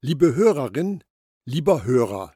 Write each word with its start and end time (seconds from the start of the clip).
Liebe 0.00 0.36
Hörerin, 0.36 1.02
lieber 1.44 1.82
Hörer, 1.82 2.32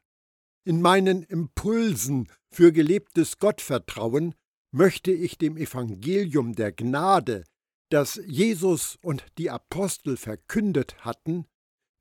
in 0.65 0.81
meinen 0.81 1.23
Impulsen 1.23 2.29
für 2.51 2.73
gelebtes 2.73 3.37
Gottvertrauen 3.37 4.35
möchte 4.71 5.13
ich 5.13 5.37
dem 5.37 5.55
Evangelium 5.55 6.55
der 6.55 6.73
Gnade, 6.73 7.45
das 7.89 8.19
Jesus 8.25 8.97
und 9.01 9.23
die 9.37 9.49
Apostel 9.49 10.17
verkündet 10.17 11.05
hatten, 11.05 11.45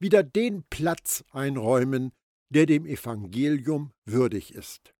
wieder 0.01 0.25
den 0.25 0.65
Platz 0.65 1.23
einräumen, 1.31 2.11
der 2.53 2.67
dem 2.67 2.85
Evangelium 2.85 3.93
würdig 4.05 4.53
ist. 4.53 4.93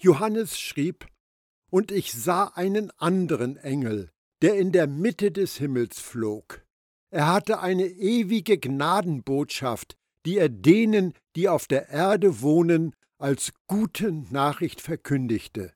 Johannes 0.00 0.58
schrieb, 0.58 1.06
Und 1.70 1.92
ich 1.92 2.14
sah 2.14 2.44
einen 2.54 2.90
anderen 2.92 3.58
Engel, 3.58 4.10
der 4.40 4.56
in 4.56 4.72
der 4.72 4.86
Mitte 4.86 5.30
des 5.30 5.58
Himmels 5.58 6.00
flog. 6.00 6.64
Er 7.10 7.30
hatte 7.30 7.60
eine 7.60 7.84
ewige 7.86 8.56
Gnadenbotschaft, 8.56 9.98
die 10.26 10.38
er 10.38 10.48
denen, 10.48 11.14
die 11.36 11.48
auf 11.48 11.66
der 11.66 11.88
Erde 11.88 12.40
wohnen, 12.40 12.94
als 13.18 13.52
gute 13.66 14.12
Nachricht 14.12 14.80
verkündigte, 14.80 15.72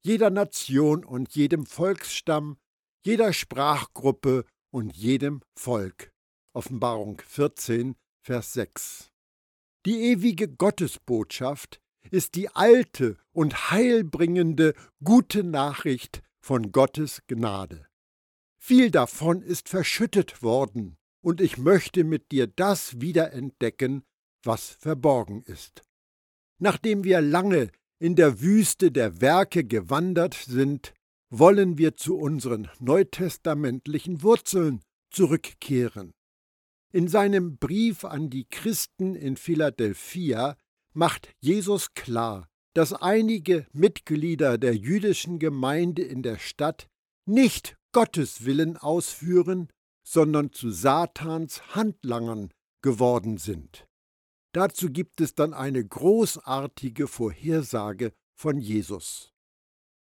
jeder 0.00 0.30
Nation 0.30 1.04
und 1.04 1.34
jedem 1.34 1.66
Volksstamm, 1.66 2.56
jeder 3.04 3.32
Sprachgruppe 3.32 4.44
und 4.70 4.96
jedem 4.96 5.42
Volk. 5.54 6.12
Offenbarung 6.54 7.20
14, 7.26 7.96
Vers 8.22 8.52
6. 8.54 9.10
Die 9.84 10.10
ewige 10.10 10.48
Gottesbotschaft 10.48 11.80
ist 12.10 12.34
die 12.34 12.48
alte 12.48 13.16
und 13.32 13.70
heilbringende 13.70 14.74
gute 15.02 15.44
Nachricht 15.44 16.22
von 16.40 16.72
Gottes 16.72 17.22
Gnade. 17.26 17.86
Viel 18.58 18.90
davon 18.90 19.42
ist 19.42 19.68
verschüttet 19.68 20.42
worden, 20.42 20.97
und 21.28 21.42
ich 21.42 21.58
möchte 21.58 22.04
mit 22.04 22.32
dir 22.32 22.46
das 22.46 23.02
wiederentdecken, 23.02 24.02
was 24.44 24.70
verborgen 24.70 25.42
ist. 25.42 25.82
Nachdem 26.58 27.04
wir 27.04 27.20
lange 27.20 27.70
in 27.98 28.16
der 28.16 28.40
Wüste 28.40 28.90
der 28.90 29.20
Werke 29.20 29.62
gewandert 29.64 30.32
sind, 30.32 30.94
wollen 31.28 31.76
wir 31.76 31.96
zu 31.96 32.16
unseren 32.16 32.70
neutestamentlichen 32.78 34.22
Wurzeln 34.22 34.80
zurückkehren. 35.10 36.12
In 36.94 37.08
seinem 37.08 37.58
Brief 37.58 38.06
an 38.06 38.30
die 38.30 38.46
Christen 38.48 39.14
in 39.14 39.36
Philadelphia 39.36 40.56
macht 40.94 41.28
Jesus 41.40 41.92
klar, 41.92 42.48
dass 42.72 42.94
einige 42.94 43.66
Mitglieder 43.74 44.56
der 44.56 44.74
jüdischen 44.74 45.38
Gemeinde 45.38 46.04
in 46.04 46.22
der 46.22 46.38
Stadt 46.38 46.88
nicht 47.26 47.76
Gottes 47.92 48.46
Willen 48.46 48.78
ausführen, 48.78 49.68
sondern 50.10 50.52
zu 50.52 50.70
Satans 50.70 51.74
Handlangern 51.74 52.50
geworden 52.82 53.36
sind. 53.36 53.86
Dazu 54.54 54.90
gibt 54.90 55.20
es 55.20 55.34
dann 55.34 55.52
eine 55.52 55.84
großartige 55.84 57.06
Vorhersage 57.06 58.14
von 58.34 58.58
Jesus. 58.58 59.34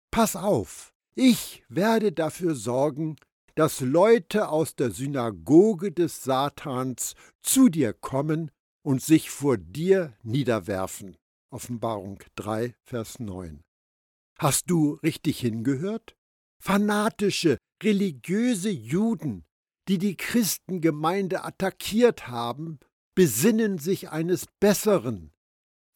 Pass 0.09 0.37
auf, 0.37 0.93
ich 1.15 1.65
werde 1.67 2.13
dafür 2.13 2.55
sorgen, 2.55 3.17
dass 3.55 3.81
Leute 3.81 4.47
aus 4.47 4.73
der 4.75 4.91
Synagoge 4.91 5.91
des 5.91 6.23
Satans 6.23 7.15
zu 7.41 7.67
dir 7.67 7.91
kommen 7.91 8.51
und 8.85 9.01
sich 9.01 9.29
vor 9.29 9.57
dir 9.57 10.13
niederwerfen. 10.23 11.17
Offenbarung 11.51 12.23
3, 12.35 12.73
Vers 12.85 13.19
9. 13.19 13.61
Hast 14.37 14.69
du 14.69 14.93
richtig 15.03 15.41
hingehört? 15.41 16.15
Fanatische, 16.61 17.57
religiöse 17.83 18.69
Juden 18.69 19.43
die 19.89 19.97
die 19.97 20.15
Christengemeinde 20.15 21.43
attackiert 21.43 22.27
haben, 22.27 22.79
besinnen 23.15 23.79
sich 23.79 24.09
eines 24.11 24.45
Besseren. 24.59 25.33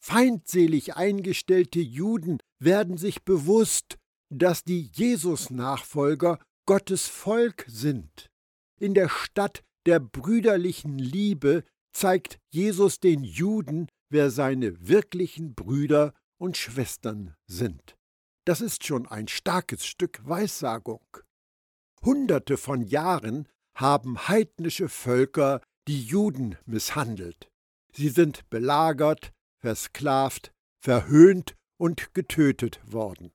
Feindselig 0.03 0.95
eingestellte 0.95 1.79
Juden 1.79 2.39
werden 2.59 2.97
sich 2.97 3.23
bewusst, 3.23 3.99
dass 4.29 4.63
die 4.63 4.89
Jesus-Nachfolger 4.93 6.39
Gottes 6.65 7.07
Volk 7.07 7.65
sind. 7.67 8.31
In 8.79 8.95
der 8.95 9.09
Stadt 9.09 9.63
der 9.85 9.99
brüderlichen 9.99 10.97
Liebe 10.97 11.63
zeigt 11.93 12.39
Jesus 12.49 12.99
den 12.99 13.23
Juden, 13.23 13.89
wer 14.09 14.31
seine 14.31 14.87
wirklichen 14.87 15.53
Brüder 15.53 16.15
und 16.39 16.57
Schwestern 16.57 17.35
sind. 17.45 17.95
Das 18.45 18.59
ist 18.59 18.87
schon 18.87 19.07
ein 19.07 19.27
starkes 19.27 19.85
Stück 19.85 20.27
Weissagung. 20.27 21.05
Hunderte 22.03 22.57
von 22.57 22.81
Jahren 22.81 23.47
haben 23.75 24.27
heidnische 24.27 24.89
Völker 24.89 25.61
die 25.87 26.01
Juden 26.01 26.57
misshandelt. 26.65 27.49
Sie 27.91 28.09
sind 28.09 28.49
belagert, 28.49 29.33
versklavt, 29.59 30.51
verhöhnt 30.79 31.55
und 31.77 32.13
getötet 32.13 32.79
worden. 32.85 33.31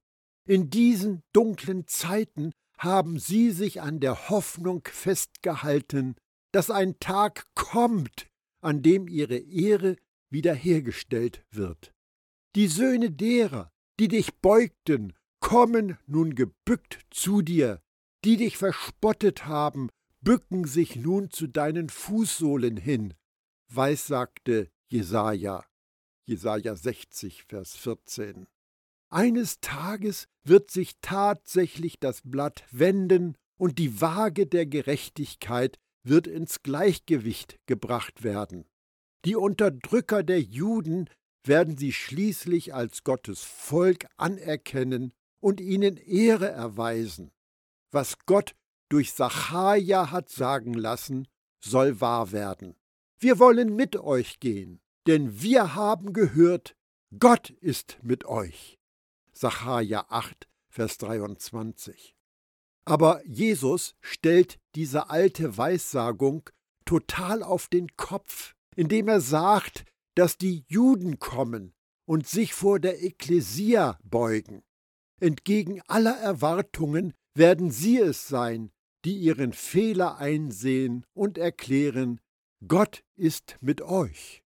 In 0.46 0.70
diesen 0.70 1.22
dunklen 1.32 1.86
Zeiten 1.86 2.52
haben 2.78 3.18
sie 3.18 3.50
sich 3.50 3.80
an 3.82 4.00
der 4.00 4.28
Hoffnung 4.30 4.82
festgehalten, 4.90 6.16
dass 6.52 6.70
ein 6.70 6.98
Tag 7.00 7.44
kommt, 7.54 8.28
an 8.60 8.82
dem 8.82 9.08
ihre 9.08 9.36
Ehre 9.36 9.96
wiederhergestellt 10.30 11.44
wird. 11.50 11.92
Die 12.54 12.68
Söhne 12.68 13.10
derer, 13.10 13.70
die 14.00 14.08
dich 14.08 14.36
beugten, 14.36 15.14
kommen 15.40 15.98
nun 16.06 16.34
gebückt 16.34 17.00
zu 17.10 17.42
dir, 17.42 17.82
die 18.24 18.36
dich 18.36 18.56
verspottet 18.56 19.46
haben 19.46 19.90
bücken 20.28 20.66
sich 20.66 20.94
nun 20.94 21.30
zu 21.30 21.46
deinen 21.46 21.88
Fußsohlen 21.88 22.76
hin, 22.76 23.14
weissagte 23.72 24.70
Jesaja. 24.88 25.64
Jesaja 26.26 26.76
60, 26.76 27.44
Vers 27.44 27.74
14. 27.76 28.46
Eines 29.08 29.60
Tages 29.60 30.28
wird 30.44 30.70
sich 30.70 30.98
tatsächlich 31.00 31.98
das 31.98 32.20
Blatt 32.22 32.66
wenden 32.70 33.38
und 33.56 33.78
die 33.78 34.02
Waage 34.02 34.46
der 34.46 34.66
Gerechtigkeit 34.66 35.78
wird 36.02 36.26
ins 36.26 36.62
Gleichgewicht 36.62 37.58
gebracht 37.64 38.22
werden. 38.22 38.66
Die 39.24 39.34
Unterdrücker 39.34 40.22
der 40.22 40.42
Juden 40.42 41.08
werden 41.44 41.78
sie 41.78 41.94
schließlich 41.94 42.74
als 42.74 43.02
Gottes 43.02 43.44
Volk 43.44 44.06
anerkennen 44.18 45.14
und 45.40 45.58
ihnen 45.58 45.96
Ehre 45.96 46.48
erweisen. 46.48 47.30
Was 47.90 48.18
Gott 48.26 48.54
durch 48.88 49.12
Sacharja 49.12 50.10
hat 50.10 50.28
sagen 50.28 50.74
lassen, 50.74 51.28
soll 51.60 52.00
wahr 52.00 52.32
werden. 52.32 52.76
Wir 53.18 53.38
wollen 53.38 53.74
mit 53.74 53.96
euch 53.96 54.40
gehen, 54.40 54.80
denn 55.06 55.40
wir 55.42 55.74
haben 55.74 56.12
gehört, 56.12 56.76
Gott 57.18 57.50
ist 57.50 57.98
mit 58.02 58.26
euch. 58.26 58.78
Sacharja 59.32 60.06
8, 60.08 60.48
Vers 60.68 60.98
23. 60.98 62.14
Aber 62.84 63.24
Jesus 63.26 63.96
stellt 64.00 64.58
diese 64.74 65.10
alte 65.10 65.56
Weissagung 65.56 66.48
total 66.84 67.42
auf 67.42 67.68
den 67.68 67.96
Kopf, 67.96 68.54
indem 68.76 69.08
er 69.08 69.20
sagt, 69.20 69.84
dass 70.14 70.38
die 70.38 70.64
Juden 70.68 71.18
kommen 71.18 71.74
und 72.06 72.26
sich 72.26 72.54
vor 72.54 72.80
der 72.80 73.02
Ekklesia 73.02 73.98
beugen. 74.02 74.62
Entgegen 75.20 75.82
aller 75.88 76.16
Erwartungen 76.16 77.14
werden 77.34 77.70
sie 77.70 77.98
es 77.98 78.28
sein, 78.28 78.70
die 79.04 79.16
ihren 79.16 79.52
Fehler 79.52 80.18
einsehen 80.18 81.04
und 81.14 81.38
erklären, 81.38 82.20
Gott 82.66 83.04
ist 83.16 83.56
mit 83.60 83.82
euch. 83.82 84.42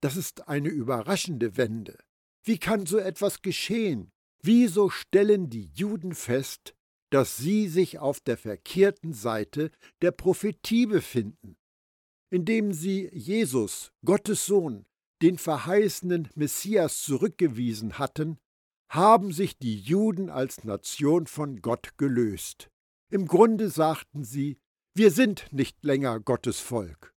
Das 0.00 0.16
ist 0.16 0.48
eine 0.48 0.68
überraschende 0.68 1.56
Wende. 1.56 1.98
Wie 2.44 2.58
kann 2.58 2.86
so 2.86 2.98
etwas 2.98 3.42
geschehen? 3.42 4.10
Wieso 4.42 4.90
stellen 4.90 5.50
die 5.50 5.70
Juden 5.74 6.14
fest, 6.14 6.74
dass 7.10 7.36
sie 7.36 7.68
sich 7.68 7.98
auf 7.98 8.20
der 8.20 8.36
verkehrten 8.36 9.12
Seite 9.12 9.70
der 10.02 10.12
Prophetie 10.12 10.86
befinden? 10.86 11.56
Indem 12.30 12.72
sie 12.72 13.08
Jesus, 13.12 13.92
Gottes 14.04 14.46
Sohn, 14.46 14.84
den 15.22 15.38
verheißenen 15.38 16.28
Messias 16.34 17.02
zurückgewiesen 17.02 17.98
hatten, 17.98 18.38
haben 18.90 19.32
sich 19.32 19.58
die 19.58 19.78
Juden 19.78 20.30
als 20.30 20.64
Nation 20.64 21.26
von 21.26 21.60
Gott 21.60 21.98
gelöst. 21.98 22.70
Im 23.10 23.26
Grunde 23.26 23.70
sagten 23.70 24.24
sie, 24.24 24.58
wir 24.94 25.10
sind 25.10 25.52
nicht 25.52 25.82
länger 25.84 26.20
Gottes 26.20 26.60
Volk. 26.60 27.14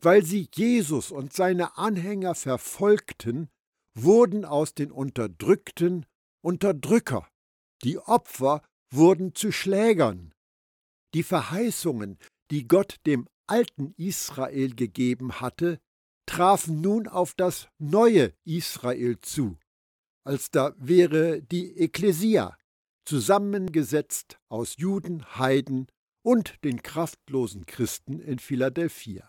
Weil 0.00 0.24
sie 0.24 0.48
Jesus 0.54 1.10
und 1.10 1.32
seine 1.32 1.78
Anhänger 1.78 2.34
verfolgten, 2.34 3.48
wurden 3.94 4.44
aus 4.44 4.74
den 4.74 4.90
Unterdrückten 4.90 6.06
Unterdrücker. 6.42 7.28
Die 7.84 7.98
Opfer 7.98 8.62
wurden 8.90 9.34
zu 9.34 9.52
Schlägern. 9.52 10.34
Die 11.14 11.22
Verheißungen, 11.22 12.18
die 12.50 12.66
Gott 12.66 12.96
dem 13.06 13.28
alten 13.46 13.94
Israel 13.96 14.74
gegeben 14.74 15.40
hatte, 15.40 15.80
trafen 16.26 16.80
nun 16.80 17.06
auf 17.06 17.34
das 17.34 17.68
neue 17.78 18.34
Israel 18.44 19.20
zu. 19.20 19.58
Als 20.24 20.50
da 20.50 20.74
wäre 20.78 21.42
die 21.42 21.76
Ekklesia, 21.78 22.56
zusammengesetzt 23.04 24.38
aus 24.48 24.76
Juden, 24.76 25.24
Heiden 25.36 25.86
und 26.22 26.62
den 26.64 26.82
kraftlosen 26.82 27.66
Christen 27.66 28.20
in 28.20 28.38
Philadelphia. 28.38 29.26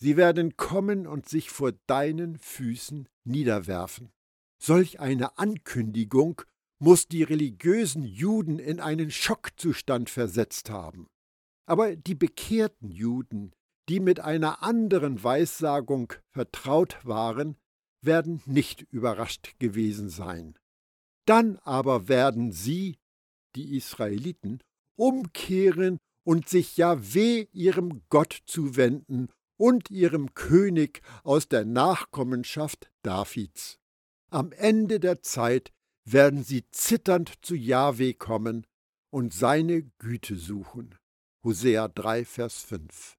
Sie 0.00 0.16
werden 0.16 0.56
kommen 0.56 1.06
und 1.06 1.28
sich 1.28 1.50
vor 1.50 1.72
deinen 1.86 2.38
Füßen 2.38 3.08
niederwerfen. 3.24 4.12
Solch 4.60 5.00
eine 5.00 5.38
Ankündigung 5.38 6.42
muss 6.78 7.08
die 7.08 7.24
religiösen 7.24 8.04
Juden 8.04 8.58
in 8.58 8.80
einen 8.80 9.10
Schockzustand 9.10 10.10
versetzt 10.10 10.70
haben. 10.70 11.08
Aber 11.66 11.96
die 11.96 12.14
bekehrten 12.14 12.90
Juden, 12.90 13.52
die 13.88 14.00
mit 14.00 14.20
einer 14.20 14.62
anderen 14.62 15.22
Weissagung 15.22 16.12
vertraut 16.30 16.98
waren, 17.04 17.56
werden 18.00 18.42
nicht 18.46 18.82
überrascht 18.90 19.58
gewesen 19.58 20.08
sein. 20.08 20.56
Dann 21.28 21.58
aber 21.58 22.08
werden 22.08 22.52
sie, 22.52 22.96
die 23.54 23.76
Israeliten, 23.76 24.62
umkehren 24.96 25.98
und 26.24 26.48
sich 26.48 26.78
Jahweh 26.78 27.48
ihrem 27.52 28.00
Gott 28.08 28.42
zuwenden 28.46 29.28
und 29.58 29.90
ihrem 29.90 30.32
König 30.32 31.02
aus 31.24 31.46
der 31.46 31.66
Nachkommenschaft 31.66 32.90
Davids. 33.02 33.78
Am 34.30 34.52
Ende 34.52 35.00
der 35.00 35.20
Zeit 35.20 35.70
werden 36.06 36.44
sie 36.44 36.64
zitternd 36.70 37.34
zu 37.42 37.54
Jahwe 37.54 38.14
kommen 38.14 38.66
und 39.10 39.34
seine 39.34 39.82
Güte 39.98 40.36
suchen. 40.36 40.94
Hosea 41.44 41.88
3, 41.88 42.24
Vers 42.24 42.62
5. 42.62 43.18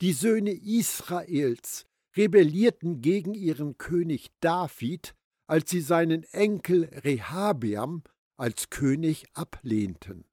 Die 0.00 0.14
Söhne 0.14 0.52
Israels 0.52 1.84
rebellierten 2.16 3.02
gegen 3.02 3.34
ihren 3.34 3.76
König 3.76 4.30
David, 4.40 5.14
als 5.46 5.70
sie 5.70 5.80
seinen 5.80 6.24
Enkel 6.24 6.84
Rehabeam 6.84 8.02
als 8.36 8.70
König 8.70 9.26
ablehnten. 9.34 10.24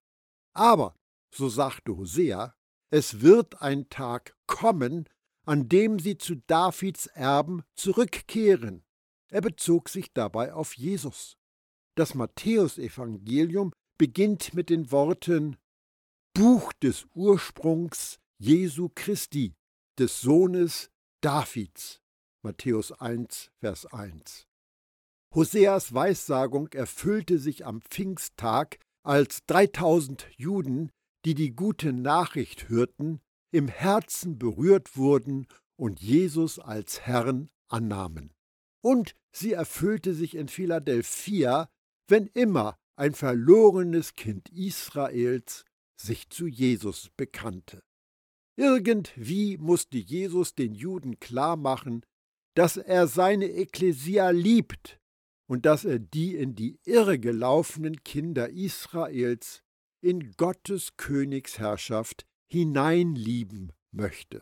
Aber, 0.53 0.95
so 1.33 1.49
sagte 1.49 1.95
Hosea, 1.97 2.55
es 2.89 3.21
wird 3.21 3.61
ein 3.61 3.89
Tag 3.89 4.35
kommen, 4.45 5.09
an 5.45 5.67
dem 5.67 5.99
sie 5.99 6.17
zu 6.17 6.35
Davids 6.47 7.07
Erben 7.07 7.63
zurückkehren. 7.75 8.83
Er 9.29 9.41
bezog 9.41 9.89
sich 9.89 10.13
dabei 10.13 10.53
auf 10.53 10.75
Jesus. 10.75 11.37
Das 11.95 12.13
Matthäusevangelium 12.13 13.73
beginnt 13.97 14.53
mit 14.53 14.69
den 14.69 14.91
Worten 14.91 15.57
Buch 16.33 16.73
des 16.73 17.05
Ursprungs 17.13 18.19
Jesu 18.39 18.89
Christi, 18.93 19.55
des 19.99 20.21
Sohnes 20.21 20.91
Davids. 21.21 22.01
Matthäus 22.41 22.91
1, 22.91 23.51
Vers 23.59 23.85
1. 23.87 24.47
Hoseas 25.35 25.95
Weissagung 25.95 26.67
erfüllte 26.73 27.39
sich 27.39 27.65
am 27.65 27.81
Pfingsttag, 27.81 28.77
als 29.03 29.43
3000 29.47 30.27
Juden, 30.37 30.91
die 31.25 31.33
die 31.33 31.55
gute 31.55 31.91
Nachricht 31.91 32.69
hörten, 32.69 33.19
im 33.51 33.67
Herzen 33.67 34.37
berührt 34.37 34.95
wurden 34.95 35.47
und 35.75 36.01
Jesus 36.01 36.59
als 36.59 37.01
Herrn 37.01 37.49
annahmen. 37.67 38.31
Und 38.81 39.15
sie 39.31 39.53
erfüllte 39.53 40.13
sich 40.13 40.35
in 40.35 40.49
Philadelphia, 40.49 41.67
wenn 42.07 42.27
immer 42.27 42.77
ein 42.95 43.15
verlorenes 43.15 44.15
Kind 44.15 44.49
Israels 44.49 45.65
sich 45.99 46.29
zu 46.29 46.45
Jesus 46.45 47.09
bekannte. 47.17 47.81
Irgendwie 48.55 49.57
musste 49.57 49.97
Jesus 49.97 50.53
den 50.53 50.75
Juden 50.75 51.19
klarmachen, 51.19 52.05
dass 52.55 52.77
er 52.77 53.07
seine 53.07 53.47
Ekklesia 53.47 54.29
liebt 54.29 54.99
und 55.53 55.67
dass 55.67 55.85
er 55.85 55.99
die 55.99 56.35
in 56.35 56.55
die 56.55 56.79
Irre 56.83 57.19
gelaufenen 57.19 58.03
Kinder 58.03 58.49
Israels 58.49 59.61
in 60.01 60.31
Gottes 60.31 60.97
Königsherrschaft 60.97 62.25
hineinlieben 62.47 63.71
möchte. 63.91 64.41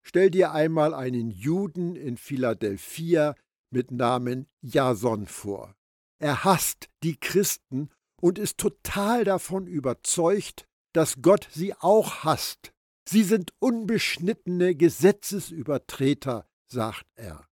Stell 0.00 0.30
dir 0.30 0.52
einmal 0.52 0.94
einen 0.94 1.30
Juden 1.30 1.96
in 1.96 2.16
Philadelphia 2.16 3.34
mit 3.68 3.90
Namen 3.90 4.48
Jason 4.62 5.26
vor. 5.26 5.76
Er 6.18 6.44
hasst 6.44 6.88
die 7.02 7.20
Christen 7.20 7.90
und 8.22 8.38
ist 8.38 8.56
total 8.56 9.24
davon 9.24 9.66
überzeugt, 9.66 10.66
dass 10.94 11.20
Gott 11.20 11.46
sie 11.52 11.74
auch 11.74 12.24
hasst. 12.24 12.72
Sie 13.06 13.22
sind 13.22 13.52
unbeschnittene 13.58 14.74
Gesetzesübertreter, 14.76 16.48
sagt 16.68 17.04
er. 17.16 17.49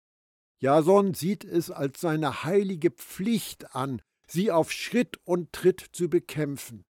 Jason 0.61 1.13
sieht 1.13 1.45
es 1.45 1.71
als 1.71 2.01
seine 2.01 2.43
heilige 2.43 2.91
Pflicht 2.91 3.75
an, 3.75 4.01
sie 4.27 4.51
auf 4.51 4.71
Schritt 4.71 5.17
und 5.23 5.53
Tritt 5.53 5.85
zu 5.93 6.09
bekämpfen. 6.09 6.83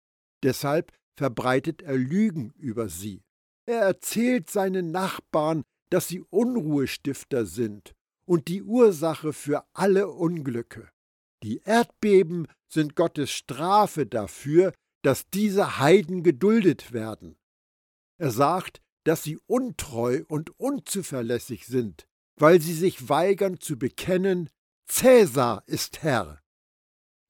Deshalb 0.44 0.92
verbreitet 1.16 1.82
er 1.82 1.98
Lügen 1.98 2.52
über 2.58 2.90
sie. 2.90 3.22
Er 3.66 3.82
erzählt 3.82 4.50
seinen 4.50 4.92
Nachbarn, 4.92 5.64
dass 5.92 6.08
sie 6.08 6.22
Unruhestifter 6.22 7.46
sind 7.46 7.94
und 8.26 8.48
die 8.48 8.64
Ursache 8.64 9.34
für 9.34 9.66
alle 9.74 10.08
Unglücke. 10.10 10.90
Die 11.44 11.62
Erdbeben 11.64 12.48
sind 12.68 12.96
Gottes 12.96 13.32
Strafe 13.32 14.06
dafür, 14.06 14.74
dass 15.04 15.30
diese 15.30 15.80
Heiden 15.80 16.24
geduldet 16.24 16.92
werden. 16.92 17.38
Er 18.18 18.32
sagt, 18.32 18.82
dass 19.06 19.24
sie 19.24 19.38
untreu 19.48 20.24
und 20.28 20.60
unzuverlässig 20.60 21.66
sind, 21.66 22.08
weil 22.40 22.62
sie 22.62 22.74
sich 22.74 23.10
weigern 23.10 23.60
zu 23.60 23.78
bekennen, 23.78 24.50
Cäsar 24.88 25.64
ist 25.68 26.02
Herr. 26.02 26.42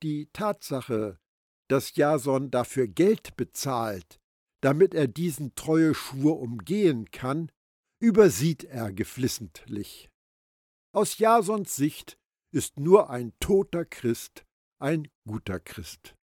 Die 0.02 0.30
Tatsache, 0.32 1.20
dass 1.68 1.96
Jason 1.96 2.52
dafür 2.52 2.88
Geld 2.88 3.36
bezahlt, 3.36 4.20
damit 4.62 4.94
er 4.94 5.08
diesen 5.08 5.56
Treueschwur 5.56 6.40
umgehen 6.40 7.12
kann, 7.12 7.52
übersieht 8.02 8.64
er 8.64 8.94
geflissentlich. 8.94 10.10
Aus 10.94 11.18
Jasons 11.18 11.76
Sicht 11.76 12.18
ist 12.52 12.80
nur 12.80 13.10
ein 13.10 13.34
toter 13.40 13.86
Christ 13.86 14.46
ein 14.80 15.10
guter 15.28 15.60
Christ. 15.60 16.16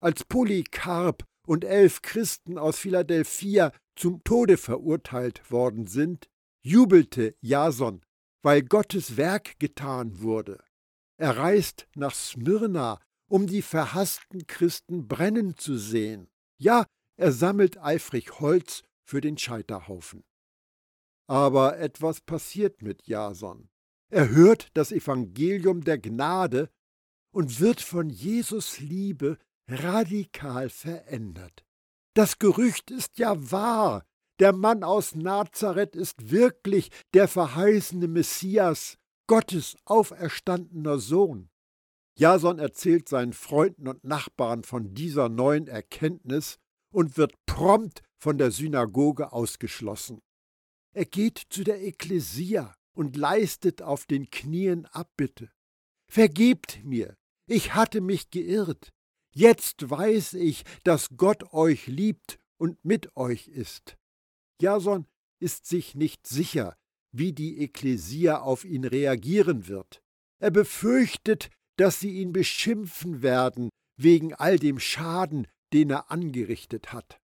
Als 0.00 0.24
Polycarp 0.24 1.24
und 1.46 1.64
elf 1.64 2.02
Christen 2.02 2.58
aus 2.58 2.78
Philadelphia 2.78 3.72
zum 3.96 4.22
Tode 4.24 4.56
verurteilt 4.56 5.50
worden 5.50 5.86
sind, 5.86 6.28
jubelte 6.62 7.36
Jason, 7.40 8.03
weil 8.44 8.62
Gottes 8.62 9.16
Werk 9.16 9.58
getan 9.58 10.20
wurde. 10.20 10.62
Er 11.16 11.38
reist 11.38 11.88
nach 11.94 12.14
Smyrna, 12.14 13.00
um 13.26 13.46
die 13.46 13.62
verhassten 13.62 14.46
Christen 14.46 15.08
brennen 15.08 15.56
zu 15.56 15.78
sehen. 15.78 16.28
Ja, 16.58 16.84
er 17.16 17.32
sammelt 17.32 17.78
eifrig 17.78 18.40
Holz 18.40 18.82
für 19.02 19.22
den 19.22 19.38
Scheiterhaufen. 19.38 20.24
Aber 21.26 21.78
etwas 21.78 22.20
passiert 22.20 22.82
mit 22.82 23.06
Jason. 23.06 23.70
Er 24.10 24.28
hört 24.28 24.68
das 24.74 24.92
Evangelium 24.92 25.82
der 25.82 25.98
Gnade 25.98 26.68
und 27.32 27.60
wird 27.60 27.80
von 27.80 28.10
Jesus 28.10 28.78
Liebe 28.78 29.38
radikal 29.68 30.68
verändert. 30.68 31.64
Das 32.12 32.38
Gerücht 32.38 32.90
ist 32.90 33.16
ja 33.16 33.50
wahr. 33.50 34.04
Der 34.40 34.52
Mann 34.52 34.82
aus 34.82 35.14
Nazareth 35.14 35.94
ist 35.94 36.30
wirklich 36.30 36.90
der 37.12 37.28
verheißene 37.28 38.08
Messias, 38.08 38.98
Gottes 39.28 39.76
auferstandener 39.84 40.98
Sohn. 40.98 41.50
Jason 42.16 42.58
erzählt 42.58 43.08
seinen 43.08 43.32
Freunden 43.32 43.88
und 43.88 44.04
Nachbarn 44.04 44.64
von 44.64 44.94
dieser 44.94 45.28
neuen 45.28 45.66
Erkenntnis 45.66 46.58
und 46.92 47.16
wird 47.16 47.34
prompt 47.46 48.02
von 48.18 48.38
der 48.38 48.50
Synagoge 48.50 49.32
ausgeschlossen. 49.32 50.20
Er 50.94 51.04
geht 51.04 51.42
zu 51.50 51.64
der 51.64 51.82
Ekklesia 51.82 52.74
und 52.94 53.16
leistet 53.16 53.82
auf 53.82 54.06
den 54.06 54.30
Knien 54.30 54.86
Abbitte. 54.86 55.50
Vergebt 56.08 56.84
mir, 56.84 57.16
ich 57.46 57.74
hatte 57.74 58.00
mich 58.00 58.30
geirrt. 58.30 58.92
Jetzt 59.32 59.90
weiß 59.90 60.34
ich, 60.34 60.64
dass 60.84 61.08
Gott 61.16 61.52
euch 61.52 61.86
liebt 61.88 62.38
und 62.56 62.84
mit 62.84 63.16
euch 63.16 63.48
ist. 63.48 63.96
Jason 64.60 65.06
ist 65.40 65.66
sich 65.66 65.94
nicht 65.94 66.26
sicher, 66.26 66.76
wie 67.12 67.32
die 67.32 67.58
Ekklesia 67.60 68.40
auf 68.40 68.64
ihn 68.64 68.84
reagieren 68.84 69.68
wird. 69.68 70.02
Er 70.40 70.50
befürchtet, 70.50 71.50
dass 71.76 72.00
sie 72.00 72.20
ihn 72.20 72.32
beschimpfen 72.32 73.22
werden 73.22 73.70
wegen 73.96 74.34
all 74.34 74.58
dem 74.58 74.78
Schaden, 74.78 75.46
den 75.72 75.90
er 75.90 76.10
angerichtet 76.10 76.92
hat. 76.92 77.18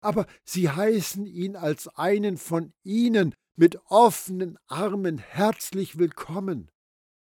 Aber 0.00 0.26
sie 0.44 0.68
heißen 0.68 1.26
ihn 1.26 1.56
als 1.56 1.88
einen 1.88 2.36
von 2.36 2.72
ihnen 2.82 3.34
mit 3.56 3.78
offenen 3.86 4.58
Armen 4.66 5.18
herzlich 5.18 5.98
willkommen. 5.98 6.70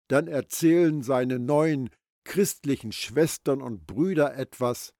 Dann 0.09 0.27
erzählen 0.27 1.03
seine 1.03 1.39
neuen 1.39 1.91
christlichen 2.25 2.93
Schwestern 2.93 3.63
und 3.63 3.87
Brüder 3.87 4.37
etwas, 4.37 4.93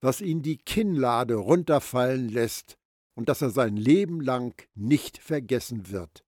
was 0.00 0.20
ihn 0.20 0.42
die 0.42 0.58
Kinnlade 0.58 1.34
runterfallen 1.34 2.28
lässt 2.28 2.76
und 3.14 3.28
das 3.28 3.42
er 3.42 3.50
sein 3.50 3.76
Leben 3.76 4.20
lang 4.20 4.54
nicht 4.74 5.18
vergessen 5.18 5.90
wird. 5.90 6.24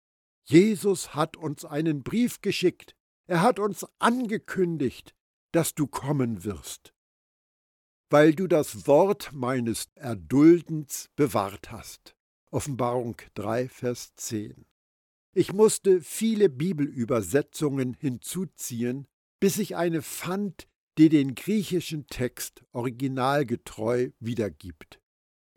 Jesus 0.44 1.14
hat 1.14 1.36
uns 1.36 1.64
einen 1.64 2.02
Brief 2.02 2.40
geschickt, 2.40 2.94
er 3.26 3.42
hat 3.42 3.58
uns 3.58 3.86
angekündigt, 3.98 5.14
dass 5.52 5.74
du 5.74 5.86
kommen 5.86 6.44
wirst, 6.44 6.94
weil 8.10 8.34
du 8.34 8.46
das 8.46 8.86
Wort 8.86 9.32
meines 9.32 9.88
Erduldens 9.94 11.10
bewahrt 11.16 11.70
hast. 11.70 12.14
Offenbarung 12.50 13.16
3, 13.34 13.68
Vers 13.68 14.14
10. 14.16 14.64
Ich 15.34 15.52
musste 15.52 16.00
viele 16.00 16.48
Bibelübersetzungen 16.48 17.94
hinzuziehen, 17.94 19.06
bis 19.40 19.58
ich 19.58 19.76
eine 19.76 20.00
fand, 20.00 20.66
die 20.96 21.10
den 21.10 21.34
griechischen 21.34 22.06
Text 22.06 22.64
originalgetreu 22.72 24.10
wiedergibt. 24.18 25.00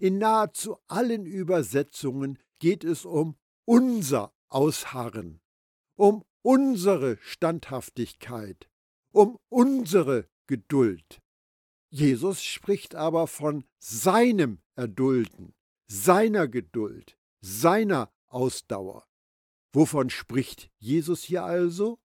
In 0.01 0.17
nahezu 0.17 0.77
allen 0.87 1.27
Übersetzungen 1.27 2.39
geht 2.57 2.83
es 2.83 3.05
um 3.05 3.37
unser 3.65 4.33
Ausharren, 4.49 5.41
um 5.95 6.23
unsere 6.41 7.19
Standhaftigkeit, 7.21 8.67
um 9.11 9.37
unsere 9.47 10.27
Geduld. 10.47 11.21
Jesus 11.91 12.41
spricht 12.43 12.95
aber 12.95 13.27
von 13.27 13.63
seinem 13.77 14.63
Erdulden, 14.75 15.53
seiner 15.85 16.47
Geduld, 16.47 17.15
seiner 17.41 18.11
Ausdauer. 18.27 19.05
Wovon 19.71 20.09
spricht 20.09 20.71
Jesus 20.79 21.21
hier 21.21 21.43
also? 21.43 21.99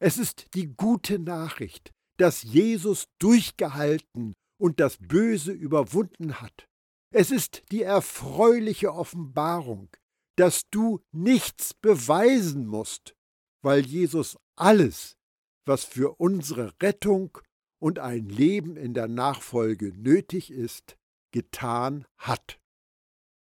Es 0.00 0.18
ist 0.18 0.54
die 0.54 0.74
gute 0.74 1.20
Nachricht, 1.20 1.92
dass 2.16 2.42
Jesus 2.42 3.06
durchgehalten 3.20 4.34
und 4.60 4.80
das 4.80 4.96
Böse 4.96 5.52
überwunden 5.52 6.40
hat. 6.40 6.68
Es 7.10 7.30
ist 7.30 7.62
die 7.70 7.82
erfreuliche 7.82 8.92
Offenbarung, 8.92 9.88
dass 10.36 10.68
du 10.70 11.00
nichts 11.10 11.72
beweisen 11.74 12.66
musst, 12.66 13.16
weil 13.62 13.86
Jesus 13.86 14.36
alles, 14.56 15.16
was 15.64 15.84
für 15.84 16.20
unsere 16.20 16.74
Rettung 16.82 17.38
und 17.80 17.98
ein 17.98 18.28
Leben 18.28 18.76
in 18.76 18.92
der 18.92 19.08
Nachfolge 19.08 19.92
nötig 19.96 20.50
ist, 20.50 20.98
getan 21.32 22.06
hat. 22.18 22.60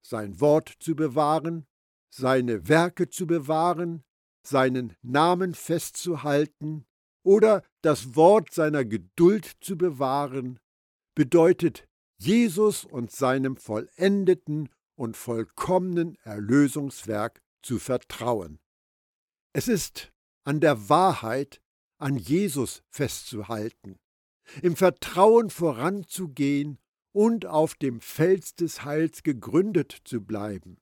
Sein 0.03 0.41
Wort 0.41 0.73
zu 0.79 0.95
bewahren, 0.95 1.67
seine 2.11 2.69
Werke 2.69 3.09
zu 3.09 3.27
bewahren, 3.27 4.05
seinen 4.47 4.95
Namen 5.03 5.55
festzuhalten 5.55 6.87
oder 7.25 7.63
das 7.83 8.15
Wort 8.15 8.53
seiner 8.53 8.85
Geduld 8.85 9.57
zu 9.61 9.77
bewahren, 9.77 10.61
bedeutet 11.15 11.88
Jesus 12.19 12.85
und 12.85 13.13
seinem 13.13 13.57
vollendeten 13.57 14.69
und 14.97 15.17
vollkommenen 15.17 16.17
Erlösungswerk 16.25 17.41
zu 17.63 17.79
vertrauen. 17.79 18.59
Es 19.53 19.69
ist 19.69 20.13
an 20.45 20.61
der 20.61 20.89
Wahrheit, 20.89 21.63
an 21.99 22.17
Jesus 22.17 22.83
festzuhalten, 22.91 23.99
im 24.63 24.77
Vertrauen 24.77 25.51
voranzugehen 25.51 26.79
und 27.13 27.47
auf 27.47 27.75
dem 27.75 28.01
Fels 28.01 28.55
des 28.55 28.85
Heils 28.85 29.23
gegründet 29.23 29.97
zu 30.05 30.25
bleiben. 30.25 30.79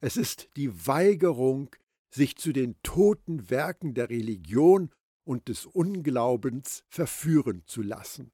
Es 0.00 0.16
ist 0.16 0.48
die 0.56 0.86
Weigerung, 0.86 1.74
sich 2.10 2.36
zu 2.36 2.52
den 2.52 2.80
toten 2.82 3.50
Werken 3.50 3.94
der 3.94 4.10
Religion 4.10 4.90
und 5.24 5.48
des 5.48 5.66
Unglaubens 5.66 6.84
verführen 6.88 7.62
zu 7.66 7.82
lassen. 7.82 8.32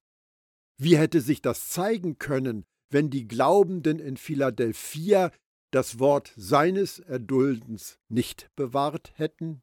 Wie 0.77 0.97
hätte 0.97 1.21
sich 1.21 1.41
das 1.41 1.69
zeigen 1.69 2.19
können, 2.19 2.65
wenn 2.91 3.11
die 3.11 3.27
Glaubenden 3.27 3.99
in 3.99 4.17
Philadelphia 4.17 5.31
das 5.71 5.99
Wort 5.99 6.33
seines 6.37 6.99
Erduldens 7.01 7.99
nicht 8.09 8.51
bewahrt 8.57 9.13
hätten? 9.17 9.63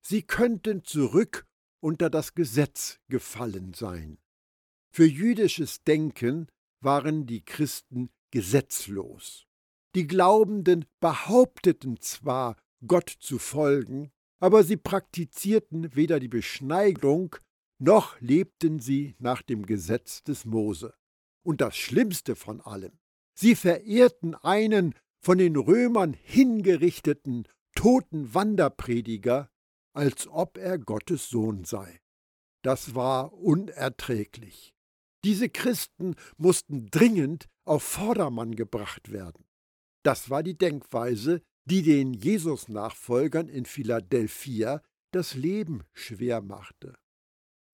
Sie 0.00 0.22
könnten 0.22 0.84
zurück 0.84 1.46
unter 1.80 2.10
das 2.10 2.34
Gesetz 2.34 3.00
gefallen 3.08 3.74
sein. 3.74 4.18
Für 4.90 5.06
jüdisches 5.06 5.84
Denken 5.84 6.48
waren 6.80 7.26
die 7.26 7.44
Christen 7.44 8.10
gesetzlos. 8.30 9.46
Die 9.94 10.06
Glaubenden 10.06 10.86
behaupteten 11.00 12.00
zwar, 12.00 12.56
Gott 12.86 13.08
zu 13.08 13.38
folgen, 13.38 14.10
aber 14.40 14.64
sie 14.64 14.76
praktizierten 14.76 15.94
weder 15.94 16.18
die 16.18 16.28
Beschneidung 16.28 17.36
noch 17.82 18.20
lebten 18.20 18.78
sie 18.78 19.16
nach 19.18 19.42
dem 19.42 19.66
Gesetz 19.66 20.22
des 20.22 20.44
Mose. 20.44 20.94
Und 21.44 21.60
das 21.60 21.76
Schlimmste 21.76 22.36
von 22.36 22.60
allem, 22.60 22.98
sie 23.34 23.56
verehrten 23.56 24.34
einen 24.36 24.94
von 25.20 25.38
den 25.38 25.56
Römern 25.56 26.12
hingerichteten 26.14 27.48
toten 27.74 28.32
Wanderprediger, 28.34 29.50
als 29.94 30.28
ob 30.28 30.58
er 30.58 30.78
Gottes 30.78 31.28
Sohn 31.28 31.64
sei. 31.64 32.00
Das 32.62 32.94
war 32.94 33.32
unerträglich. 33.32 34.72
Diese 35.24 35.48
Christen 35.48 36.14
mussten 36.36 36.86
dringend 36.90 37.48
auf 37.64 37.82
Vordermann 37.82 38.54
gebracht 38.54 39.10
werden. 39.10 39.44
Das 40.04 40.30
war 40.30 40.42
die 40.42 40.56
Denkweise, 40.56 41.42
die 41.64 41.82
den 41.82 42.12
Jesus-Nachfolgern 42.12 43.48
in 43.48 43.64
Philadelphia 43.64 44.82
das 45.12 45.34
Leben 45.34 45.82
schwer 45.92 46.40
machte. 46.40 46.94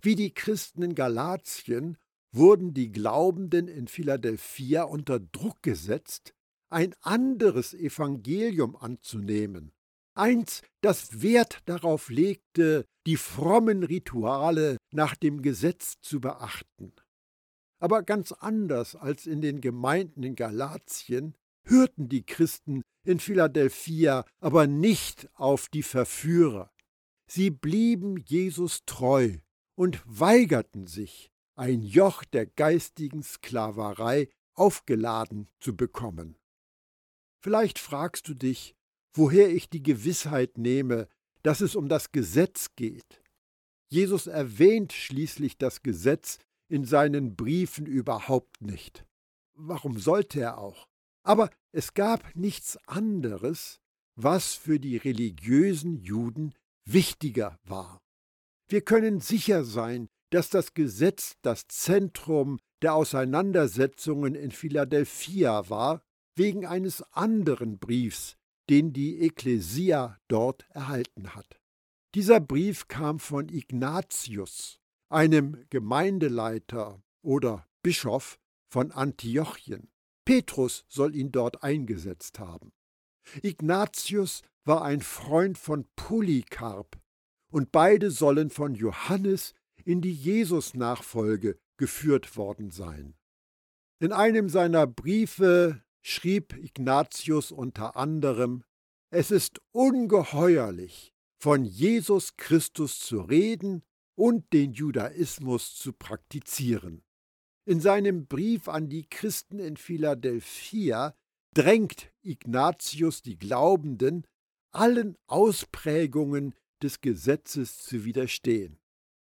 Wie 0.00 0.14
die 0.14 0.32
Christen 0.32 0.82
in 0.82 0.94
Galatien 0.94 1.98
wurden 2.32 2.72
die 2.72 2.92
Glaubenden 2.92 3.68
in 3.68 3.88
Philadelphia 3.88 4.84
unter 4.84 5.18
Druck 5.18 5.62
gesetzt, 5.62 6.34
ein 6.70 6.94
anderes 7.00 7.74
Evangelium 7.74 8.76
anzunehmen, 8.76 9.72
eins, 10.14 10.62
das 10.82 11.22
Wert 11.22 11.62
darauf 11.64 12.10
legte, 12.10 12.84
die 13.06 13.16
frommen 13.16 13.82
Rituale 13.82 14.76
nach 14.92 15.16
dem 15.16 15.42
Gesetz 15.42 15.94
zu 16.00 16.20
beachten. 16.20 16.92
Aber 17.80 18.02
ganz 18.02 18.32
anders 18.32 18.94
als 18.94 19.26
in 19.26 19.40
den 19.40 19.60
Gemeinden 19.60 20.22
in 20.22 20.34
Galatien 20.34 21.34
hörten 21.64 22.08
die 22.08 22.24
Christen 22.24 22.82
in 23.04 23.20
Philadelphia 23.20 24.24
aber 24.40 24.66
nicht 24.66 25.28
auf 25.34 25.68
die 25.68 25.82
Verführer. 25.82 26.70
Sie 27.26 27.50
blieben 27.50 28.22
Jesus 28.26 28.84
treu 28.84 29.38
und 29.78 30.02
weigerten 30.04 30.88
sich, 30.88 31.30
ein 31.54 31.82
Joch 31.82 32.24
der 32.24 32.46
geistigen 32.46 33.22
Sklaverei 33.22 34.28
aufgeladen 34.54 35.46
zu 35.60 35.76
bekommen. 35.76 36.36
Vielleicht 37.40 37.78
fragst 37.78 38.26
du 38.26 38.34
dich, 38.34 38.74
woher 39.12 39.50
ich 39.50 39.70
die 39.70 39.84
Gewissheit 39.84 40.58
nehme, 40.58 41.08
dass 41.44 41.60
es 41.60 41.76
um 41.76 41.88
das 41.88 42.10
Gesetz 42.10 42.74
geht. 42.74 43.22
Jesus 43.88 44.26
erwähnt 44.26 44.92
schließlich 44.92 45.58
das 45.58 45.84
Gesetz 45.84 46.40
in 46.68 46.84
seinen 46.84 47.36
Briefen 47.36 47.86
überhaupt 47.86 48.60
nicht. 48.60 49.06
Warum 49.54 49.96
sollte 49.96 50.40
er 50.40 50.58
auch? 50.58 50.88
Aber 51.22 51.50
es 51.70 51.94
gab 51.94 52.34
nichts 52.34 52.76
anderes, 52.88 53.80
was 54.16 54.54
für 54.54 54.80
die 54.80 54.96
religiösen 54.96 55.98
Juden 55.98 56.52
wichtiger 56.84 57.60
war. 57.62 58.02
Wir 58.68 58.82
können 58.82 59.20
sicher 59.20 59.64
sein, 59.64 60.08
dass 60.30 60.50
das 60.50 60.74
Gesetz 60.74 61.36
das 61.40 61.66
Zentrum 61.68 62.60
der 62.82 62.94
Auseinandersetzungen 62.94 64.34
in 64.34 64.50
Philadelphia 64.50 65.70
war, 65.70 66.02
wegen 66.36 66.66
eines 66.66 67.02
anderen 67.12 67.78
Briefs, 67.78 68.36
den 68.68 68.92
die 68.92 69.20
Ekklesia 69.22 70.18
dort 70.28 70.66
erhalten 70.70 71.34
hat. 71.34 71.60
Dieser 72.14 72.40
Brief 72.40 72.88
kam 72.88 73.18
von 73.18 73.48
Ignatius, 73.48 74.78
einem 75.08 75.64
Gemeindeleiter 75.70 77.02
oder 77.22 77.66
Bischof 77.82 78.38
von 78.70 78.92
Antiochien. 78.92 79.90
Petrus 80.26 80.84
soll 80.88 81.16
ihn 81.16 81.32
dort 81.32 81.62
eingesetzt 81.62 82.38
haben. 82.38 82.72
Ignatius 83.42 84.42
war 84.64 84.82
ein 84.82 85.00
Freund 85.00 85.56
von 85.56 85.86
Polycarp, 85.96 86.98
und 87.50 87.72
beide 87.72 88.10
sollen 88.10 88.50
von 88.50 88.74
Johannes 88.74 89.54
in 89.84 90.00
die 90.00 90.12
Jesus-Nachfolge 90.12 91.58
geführt 91.76 92.36
worden 92.36 92.70
sein. 92.70 93.14
In 94.00 94.12
einem 94.12 94.48
seiner 94.48 94.86
Briefe 94.86 95.82
schrieb 96.02 96.54
Ignatius 96.56 97.50
unter 97.50 97.96
anderem, 97.96 98.62
es 99.10 99.30
ist 99.30 99.60
ungeheuerlich, 99.72 101.14
von 101.40 101.64
Jesus 101.64 102.36
Christus 102.36 103.00
zu 103.00 103.20
reden 103.20 103.82
und 104.16 104.52
den 104.52 104.72
Judaismus 104.72 105.76
zu 105.76 105.92
praktizieren. 105.92 107.02
In 107.64 107.80
seinem 107.80 108.26
Brief 108.26 108.68
an 108.68 108.88
die 108.88 109.06
Christen 109.08 109.58
in 109.58 109.76
Philadelphia 109.76 111.14
drängt 111.54 112.12
Ignatius 112.22 113.22
die 113.22 113.38
Glaubenden, 113.38 114.26
allen 114.72 115.16
Ausprägungen 115.26 116.54
des 116.82 117.00
Gesetzes 117.00 117.78
zu 117.78 118.04
widerstehen. 118.04 118.78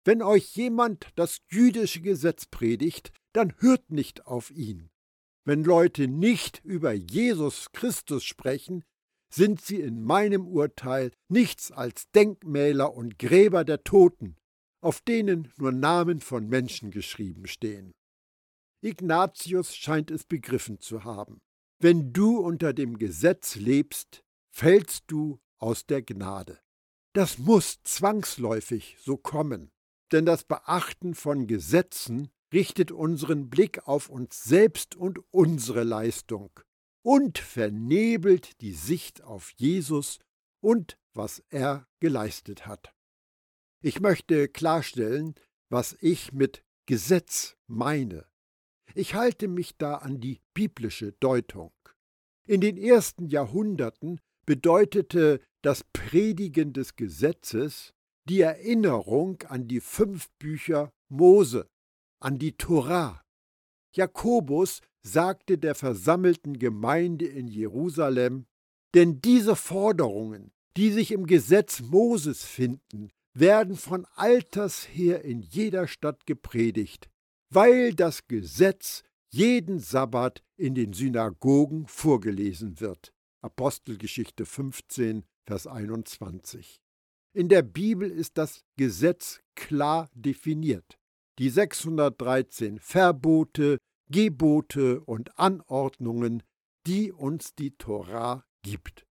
Wenn 0.05 0.23
euch 0.23 0.57
jemand 0.57 1.07
das 1.15 1.39
jüdische 1.51 2.01
Gesetz 2.01 2.47
predigt, 2.47 3.13
dann 3.33 3.55
hört 3.59 3.91
nicht 3.91 4.27
auf 4.27 4.51
ihn. 4.51 4.91
Wenn 5.45 5.65
Leute 5.65 6.09
nicht 6.09 6.61
über 6.65 6.93
Jesus 6.93 7.73
Christus 7.73 8.25
sprechen, 8.25 8.85
sind 9.33 9.61
sie 9.61 9.81
in 9.81 10.03
meinem 10.03 10.47
Urteil 10.47 11.11
nichts 11.29 11.73
als 11.73 12.11
Denkmäler 12.11 12.95
und 12.95 13.19
Gräber 13.19 13.65
der 13.65 13.83
Toten, 13.83 14.37
auf 14.81 15.01
denen 15.01 15.53
nur 15.57 15.73
Namen 15.73 16.21
von 16.21 16.49
Menschen 16.49 16.91
geschrieben 16.91 17.47
stehen. 17.47 17.93
Ignatius 18.83 19.75
scheint 19.75 20.11
es 20.11 20.25
begriffen 20.25 20.81
zu 20.81 21.05
haben. 21.05 21.41
Wenn 21.79 22.13
du 22.13 22.39
unter 22.39 22.73
dem 22.73 22.99
Gesetz 22.99 23.55
lebst, 23.55 24.23
fällst 24.51 25.05
du 25.07 25.41
aus 25.59 25.87
der 25.87 26.03
Gnade. 26.03 26.62
Das 27.13 27.39
muss 27.39 27.83
zwangsläufig 27.83 28.97
so 29.01 29.17
kommen, 29.17 29.71
denn 30.13 30.25
das 30.25 30.45
Beachten 30.45 31.15
von 31.15 31.47
Gesetzen 31.47 32.31
richtet 32.53 32.91
unseren 32.91 33.51
Blick 33.51 33.87
auf 33.87 34.09
uns 34.09 34.45
selbst 34.45 34.97
und 34.97 35.21
unsere 35.33 35.85
Leistung 35.85 36.51
und 37.03 37.39
vernebelt 37.39 38.61
die 38.61 38.73
Sicht 38.73 39.23
auf 39.23 39.53
Jesus 39.57 40.19
und 40.61 40.99
was 41.13 41.43
er 41.51 41.87
geleistet 42.01 42.67
hat. 42.67 42.95
Ich 43.83 44.01
möchte 44.01 44.49
klarstellen, 44.49 45.35
was 45.69 45.97
ich 46.01 46.33
mit 46.33 46.65
Gesetz 46.87 47.57
meine. 47.67 48.27
Ich 48.95 49.15
halte 49.15 49.49
mich 49.49 49.77
da 49.77 49.97
an 49.97 50.21
die 50.21 50.41
biblische 50.55 51.13
Deutung. 51.13 51.73
In 52.47 52.61
den 52.61 52.77
ersten 52.77 53.27
Jahrhunderten 53.27 54.21
bedeutete 54.47 55.41
das 55.63 55.85
Predigen 55.93 56.73
des 56.73 56.97
Gesetzes 56.97 57.95
die 58.29 58.41
Erinnerung 58.41 59.43
an 59.49 59.67
die 59.67 59.81
fünf 59.81 60.29
Bücher 60.39 60.93
Mose, 61.09 61.69
an 62.21 62.39
die 62.39 62.53
Torah. 62.53 63.23
Jakobus 63.95 64.81
sagte 65.03 65.59
der 65.59 65.75
versammelten 65.75 66.59
Gemeinde 66.59 67.27
in 67.27 67.49
Jerusalem, 67.49 68.47
denn 68.95 69.21
diese 69.21 69.57
Forderungen, 69.57 70.53
die 70.77 70.93
sich 70.93 71.11
im 71.13 71.27
Gesetz 71.27 71.81
Moses 71.81 72.45
finden, 72.45 73.11
werden 73.35 73.77
von 73.77 74.07
alters 74.15 74.87
her 74.89 75.25
in 75.25 75.41
jeder 75.41 75.89
Stadt 75.89 76.27
gepredigt, 76.27 77.11
weil 77.51 77.95
das 77.95 78.29
Gesetz 78.29 79.03
jeden 79.31 79.79
Sabbat 79.79 80.43
in 80.57 80.75
den 80.75 80.93
Synagogen 80.93 81.87
vorgelesen 81.87 82.81
wird. 82.81 83.13
Apostelgeschichte 83.41 84.45
15, 84.45 85.25
Vers 85.47 85.67
21. 85.67 86.81
In 87.35 87.49
der 87.49 87.63
Bibel 87.63 88.11
ist 88.11 88.39
das 88.39 88.65
Gesetz 88.77 89.41
klar 89.55 90.11
definiert. 90.15 90.99
Die 91.39 91.49
613 91.49 92.79
Verbote, 92.79 93.79
Gebote 94.11 95.01
und 95.01 95.39
Anordnungen, 95.39 96.43
die 96.87 97.11
uns 97.11 97.55
die 97.55 97.71
Torah 97.77 98.45
gibt. 98.63 99.07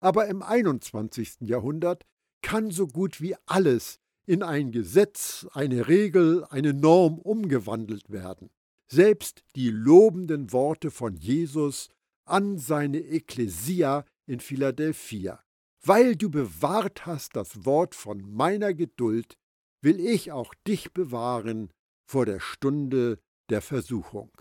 Aber 0.00 0.26
im 0.26 0.42
21. 0.42 1.38
Jahrhundert 1.40 2.04
kann 2.42 2.70
so 2.70 2.86
gut 2.86 3.20
wie 3.20 3.34
alles 3.46 3.98
in 4.26 4.42
ein 4.42 4.70
Gesetz, 4.70 5.46
eine 5.52 5.88
Regel, 5.88 6.44
eine 6.50 6.72
Norm 6.72 7.18
umgewandelt 7.18 8.10
werden. 8.10 8.50
Selbst 8.88 9.42
die 9.56 9.70
lobenden 9.70 10.52
Worte 10.52 10.90
von 10.90 11.16
Jesus 11.16 11.88
an 12.24 12.58
seine 12.58 12.98
Ekklesia 12.98 14.04
in 14.26 14.40
Philadelphia. 14.40 15.42
Weil 15.86 16.16
du 16.16 16.30
bewahrt 16.30 17.06
hast 17.06 17.36
das 17.36 17.64
Wort 17.64 17.94
von 17.94 18.20
meiner 18.28 18.74
Geduld, 18.74 19.38
will 19.82 20.00
ich 20.00 20.32
auch 20.32 20.52
dich 20.66 20.92
bewahren 20.92 21.70
vor 22.10 22.26
der 22.26 22.40
Stunde 22.40 23.20
der 23.50 23.62
Versuchung. 23.62 24.32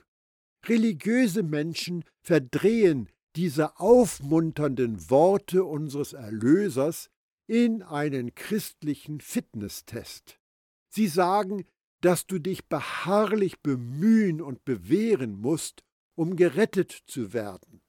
Religiöse 0.65 1.43
Menschen 1.43 2.03
verdrehen 2.23 3.11
diese 3.35 3.79
aufmunternden 3.79 5.11
Worte 5.11 5.65
unseres 5.65 6.13
Erlösers 6.13 7.11
in 7.45 7.83
einen 7.83 8.33
christlichen 8.33 9.21
Fitnesstest. 9.21 10.39
Sie 10.89 11.07
sagen, 11.07 11.65
dass 12.01 12.25
du 12.25 12.39
dich 12.39 12.65
beharrlich 12.65 13.61
bemühen 13.61 14.41
und 14.41 14.65
bewähren 14.65 15.39
musst, 15.39 15.83
um 16.15 16.37
gerettet 16.37 17.03
zu 17.05 17.33
werden. 17.33 17.83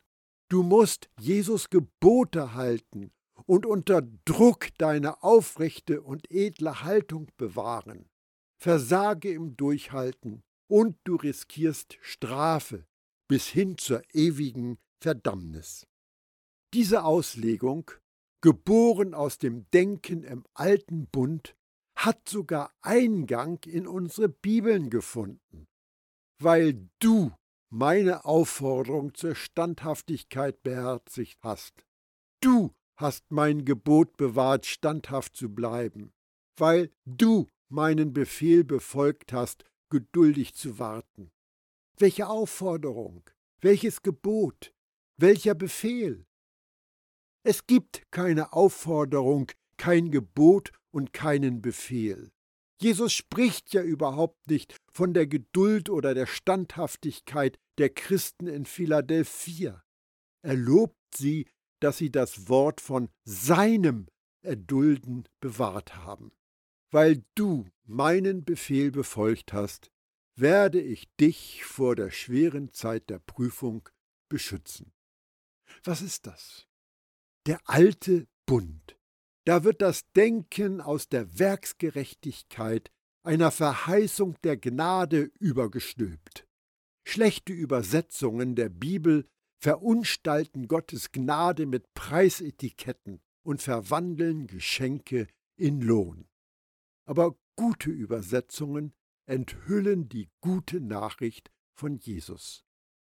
Du 0.50 0.62
musst 0.62 1.08
Jesus 1.18 1.70
Gebote 1.70 2.52
halten 2.52 3.12
und 3.45 3.66
unter 3.66 4.02
Druck 4.25 4.69
deine 4.78 5.23
aufrechte 5.23 6.02
und 6.02 6.30
edle 6.30 6.82
Haltung 6.82 7.30
bewahren. 7.37 8.08
Versage 8.58 9.30
im 9.30 9.56
Durchhalten 9.56 10.43
und 10.69 10.97
du 11.04 11.17
riskierst 11.17 11.99
Strafe 12.00 12.87
bis 13.28 13.47
hin 13.47 13.76
zur 13.76 14.02
ewigen 14.13 14.78
Verdammnis. 15.00 15.87
Diese 16.73 17.04
Auslegung, 17.04 17.91
geboren 18.43 19.15
aus 19.15 19.39
dem 19.39 19.69
Denken 19.71 20.23
im 20.23 20.45
alten 20.54 21.06
Bund, 21.06 21.54
hat 21.97 22.28
sogar 22.28 22.73
Eingang 22.82 23.58
in 23.65 23.87
unsere 23.87 24.28
Bibeln 24.28 24.91
gefunden. 24.91 25.67
Weil 26.39 26.89
du 26.99 27.32
meine 27.71 28.25
Aufforderung 28.25 29.15
zur 29.15 29.34
Standhaftigkeit 29.34 30.63
beherzigt 30.63 31.39
hast. 31.43 31.75
Du 32.41 32.75
hast 32.97 33.30
mein 33.30 33.65
Gebot 33.65 34.17
bewahrt, 34.17 34.67
standhaft 34.67 35.37
zu 35.37 35.54
bleiben, 35.54 36.13
weil 36.56 36.91
du 37.04 37.49
meinen 37.69 38.13
Befehl 38.13 38.65
befolgt 38.65 39.32
hast, 39.32 39.65
geduldig 39.91 40.54
zu 40.54 40.78
warten. 40.78 41.30
Welche 41.99 42.28
Aufforderung, 42.28 43.23
welches 43.61 44.02
Gebot, 44.02 44.75
welcher 45.19 45.54
Befehl? 45.54 46.26
Es 47.43 47.67
gibt 47.67 48.02
keine 48.11 48.52
Aufforderung, 48.52 49.52
kein 49.76 50.11
Gebot 50.11 50.73
und 50.91 51.13
keinen 51.13 51.63
Befehl. 51.63 52.30
Jesus 52.80 53.13
spricht 53.13 53.73
ja 53.73 53.82
überhaupt 53.82 54.49
nicht 54.49 54.76
von 54.93 55.15
der 55.15 55.26
Geduld 55.26 55.89
oder 55.89 56.15
der 56.15 56.26
Standhaftigkeit 56.26 57.59
der 57.78 57.91
Christen 57.91 58.47
in 58.47 58.67
Philadelphia. 58.67 59.82
Er 60.43 60.56
lobt 60.56 60.99
sie, 61.15 61.47
dass 61.80 61.99
sie 61.99 62.10
das 62.10 62.49
Wort 62.49 62.80
von 62.80 63.08
seinem 63.25 64.06
Erdulden 64.43 65.28
bewahrt 65.41 65.97
haben. 65.97 66.32
Weil 66.91 67.25
du 67.34 67.67
meinen 67.84 68.45
Befehl 68.45 68.91
befolgt 68.91 69.52
hast, 69.52 69.91
werde 70.36 70.80
ich 70.80 71.08
dich 71.17 71.65
vor 71.65 71.97
der 71.97 72.10
schweren 72.10 72.73
Zeit 72.73 73.10
der 73.10 73.19
Prüfung 73.19 73.89
beschützen. 74.28 74.93
Was 75.84 76.02
ist 76.02 76.26
das? 76.26 76.67
Der 77.47 77.60
alte 77.65 78.26
Bund. 78.45 78.97
Da 79.45 79.65
wird 79.65 79.80
das 79.80 80.10
Denken 80.12 80.80
aus 80.80 81.08
der 81.08 81.39
Werksgerechtigkeit 81.39 82.91
einer 83.23 83.50
Verheißung 83.50 84.36
der 84.43 84.56
Gnade 84.56 85.30
übergestülpt. 85.39 86.47
Schlechte 87.04 87.52
Übersetzungen 87.52 88.56
der 88.56 88.69
Bibel 88.69 89.28
verunstalten 89.58 90.69
Gottes 90.69 91.12
Gnade 91.12 91.66
mit 91.66 91.95
Preisetiketten 91.95 93.21
und 93.42 93.62
verwandeln 93.62 94.47
Geschenke 94.47 95.26
in 95.56 95.80
Lohn. 95.80 96.28
Aber 97.06 97.36
gute 97.56 97.90
Übersetzungen 97.90 98.92
enthüllen 99.26 100.08
die 100.08 100.28
gute 100.40 100.80
Nachricht 100.80 101.50
von 101.75 101.99
Jesus. 101.99 102.64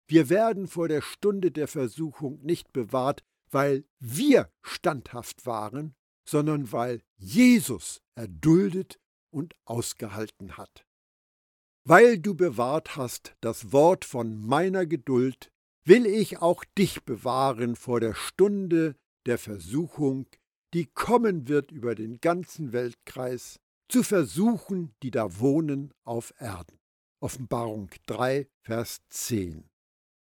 Wir 0.06 0.30
werden 0.30 0.68
vor 0.68 0.88
der 0.88 1.02
Stunde 1.02 1.50
der 1.50 1.68
Versuchung 1.68 2.40
nicht 2.42 2.72
bewahrt, 2.72 3.24
weil 3.50 3.84
wir 3.98 4.50
standhaft 4.62 5.46
waren, 5.46 5.94
sondern 6.26 6.72
weil 6.72 7.02
Jesus 7.16 8.02
erduldet 8.14 8.98
und 9.30 9.54
ausgehalten 9.64 10.56
hat. 10.56 10.86
Weil 11.84 12.18
du 12.18 12.34
bewahrt 12.34 12.96
hast 12.96 13.34
das 13.40 13.72
Wort 13.72 14.04
von 14.04 14.40
meiner 14.40 14.86
Geduld, 14.86 15.52
will 15.84 16.06
ich 16.06 16.38
auch 16.38 16.64
dich 16.76 17.04
bewahren 17.04 17.76
vor 17.76 18.00
der 18.00 18.14
Stunde 18.14 18.96
der 19.26 19.38
Versuchung, 19.38 20.26
die 20.74 20.86
kommen 20.86 21.48
wird 21.48 21.70
über 21.70 21.94
den 21.94 22.20
ganzen 22.20 22.72
Weltkreis, 22.72 23.58
zu 23.88 24.02
versuchen, 24.02 24.94
die 25.02 25.10
da 25.10 25.38
wohnen 25.38 25.94
auf 26.04 26.34
Erden. 26.38 26.78
Offenbarung 27.20 27.90
3, 28.06 28.46
Vers 28.60 29.00
10. 29.08 29.68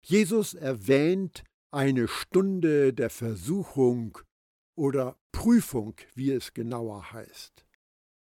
Jesus 0.01 0.53
erwähnt 0.53 1.43
eine 1.71 2.07
Stunde 2.07 2.93
der 2.93 3.09
Versuchung 3.09 4.17
oder 4.75 5.17
Prüfung, 5.31 5.95
wie 6.13 6.31
es 6.31 6.53
genauer 6.53 7.11
heißt. 7.11 7.65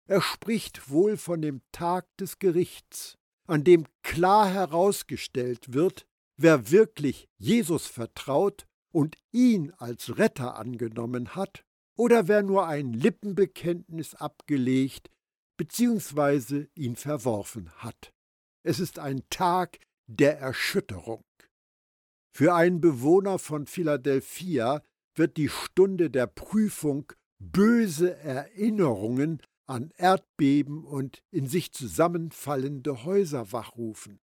Er 0.06 0.20
spricht 0.20 0.90
wohl 0.90 1.16
von 1.16 1.40
dem 1.40 1.60
Tag 1.70 2.06
des 2.16 2.38
Gerichts, 2.38 3.16
an 3.46 3.62
dem 3.62 3.86
klar 4.02 4.48
herausgestellt 4.48 5.72
wird, 5.72 6.06
wer 6.42 6.70
wirklich 6.70 7.28
Jesus 7.36 7.86
vertraut 7.86 8.66
und 8.92 9.16
ihn 9.30 9.72
als 9.76 10.16
Retter 10.18 10.56
angenommen 10.56 11.34
hat, 11.34 11.64
oder 11.96 12.28
wer 12.28 12.42
nur 12.42 12.66
ein 12.66 12.94
Lippenbekenntnis 12.94 14.14
abgelegt 14.14 15.10
bzw. 15.58 16.68
ihn 16.74 16.96
verworfen 16.96 17.70
hat. 17.76 18.14
Es 18.62 18.80
ist 18.80 18.98
ein 18.98 19.22
Tag 19.28 19.78
der 20.06 20.38
Erschütterung. 20.38 21.22
Für 22.34 22.54
einen 22.54 22.80
Bewohner 22.80 23.38
von 23.38 23.66
Philadelphia 23.66 24.82
wird 25.14 25.36
die 25.36 25.50
Stunde 25.50 26.10
der 26.10 26.26
Prüfung 26.26 27.12
böse 27.38 28.16
Erinnerungen 28.16 29.42
an 29.66 29.92
Erdbeben 29.96 30.84
und 30.84 31.22
in 31.30 31.46
sich 31.46 31.72
zusammenfallende 31.72 33.04
Häuser 33.04 33.52
wachrufen. 33.52 34.20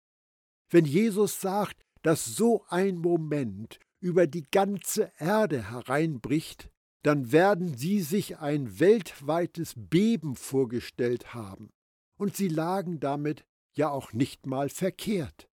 Wenn 0.69 0.85
Jesus 0.85 1.41
sagt, 1.41 1.84
dass 2.05 2.23
so 2.23 2.63
ein 2.69 2.99
Moment 2.99 3.79
über 3.99 4.27
die 4.27 4.45
ganze 4.51 5.11
Erde 5.17 5.71
hereinbricht, 5.71 6.69
dann 7.01 7.31
werden 7.31 7.75
sie 7.75 8.01
sich 8.01 8.37
ein 8.37 8.79
weltweites 8.79 9.73
Beben 9.75 10.35
vorgestellt 10.35 11.33
haben. 11.33 11.71
Und 12.15 12.35
sie 12.35 12.47
lagen 12.47 12.99
damit 12.99 13.43
ja 13.73 13.89
auch 13.89 14.13
nicht 14.13 14.45
mal 14.45 14.69
verkehrt. 14.69 15.49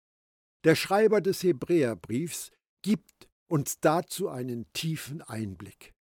Der 0.64 0.74
Schreiber 0.74 1.22
des 1.22 1.42
Hebräerbriefs 1.42 2.50
gibt 2.82 3.30
uns 3.46 3.80
dazu 3.80 4.28
einen 4.28 4.70
tiefen 4.74 5.22
Einblick. 5.22 5.94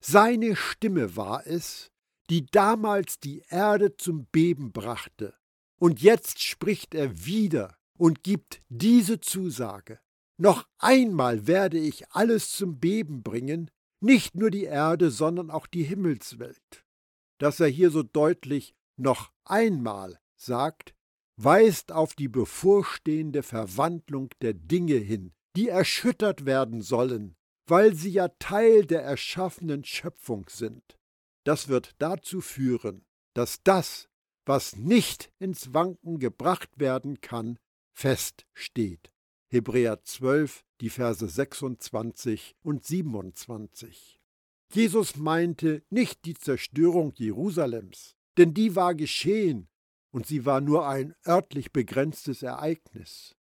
Seine 0.00 0.54
Stimme 0.54 1.16
war 1.16 1.44
es, 1.48 1.90
die 2.30 2.46
damals 2.46 3.18
die 3.18 3.42
Erde 3.48 3.96
zum 3.96 4.26
Beben 4.26 4.70
brachte, 4.70 5.34
und 5.80 6.00
jetzt 6.00 6.40
spricht 6.40 6.94
er 6.94 7.26
wieder 7.26 7.76
und 7.98 8.22
gibt 8.22 8.62
diese 8.68 9.20
Zusage. 9.20 9.98
Noch 10.38 10.66
einmal 10.78 11.46
werde 11.46 11.78
ich 11.78 12.10
alles 12.10 12.50
zum 12.50 12.78
Beben 12.78 13.22
bringen, 13.22 13.70
nicht 14.00 14.34
nur 14.34 14.50
die 14.50 14.64
Erde, 14.64 15.10
sondern 15.10 15.50
auch 15.50 15.66
die 15.66 15.82
Himmelswelt. 15.82 16.84
Dass 17.38 17.60
er 17.60 17.68
hier 17.68 17.90
so 17.90 18.02
deutlich 18.02 18.74
noch 18.96 19.32
einmal 19.44 20.18
sagt, 20.36 20.94
weist 21.36 21.92
auf 21.92 22.14
die 22.14 22.28
bevorstehende 22.28 23.42
Verwandlung 23.42 24.30
der 24.40 24.54
Dinge 24.54 24.96
hin, 24.96 25.32
die 25.56 25.68
erschüttert 25.68 26.44
werden 26.44 26.82
sollen, 26.82 27.36
weil 27.66 27.94
sie 27.94 28.10
ja 28.10 28.28
Teil 28.38 28.84
der 28.84 29.02
erschaffenen 29.02 29.84
Schöpfung 29.84 30.46
sind. 30.48 30.98
Das 31.44 31.68
wird 31.68 31.94
dazu 31.98 32.40
führen, 32.40 33.04
dass 33.34 33.62
das, 33.62 34.08
was 34.44 34.76
nicht 34.76 35.32
ins 35.38 35.74
Wanken 35.74 36.18
gebracht 36.18 36.70
werden 36.78 37.20
kann, 37.20 37.58
feststeht. 37.96 39.10
Hebräer 39.48 40.02
12, 40.04 40.64
die 40.80 40.90
Verse 40.90 41.26
26 41.26 42.54
und 42.62 42.84
27. 42.84 44.20
Jesus 44.72 45.16
meinte 45.16 45.82
nicht 45.88 46.24
die 46.26 46.34
Zerstörung 46.34 47.14
Jerusalems, 47.16 48.14
denn 48.36 48.52
die 48.52 48.76
war 48.76 48.94
geschehen 48.94 49.68
und 50.10 50.26
sie 50.26 50.44
war 50.44 50.60
nur 50.60 50.86
ein 50.86 51.14
örtlich 51.26 51.72
begrenztes 51.72 52.42
Ereignis. 52.42 53.34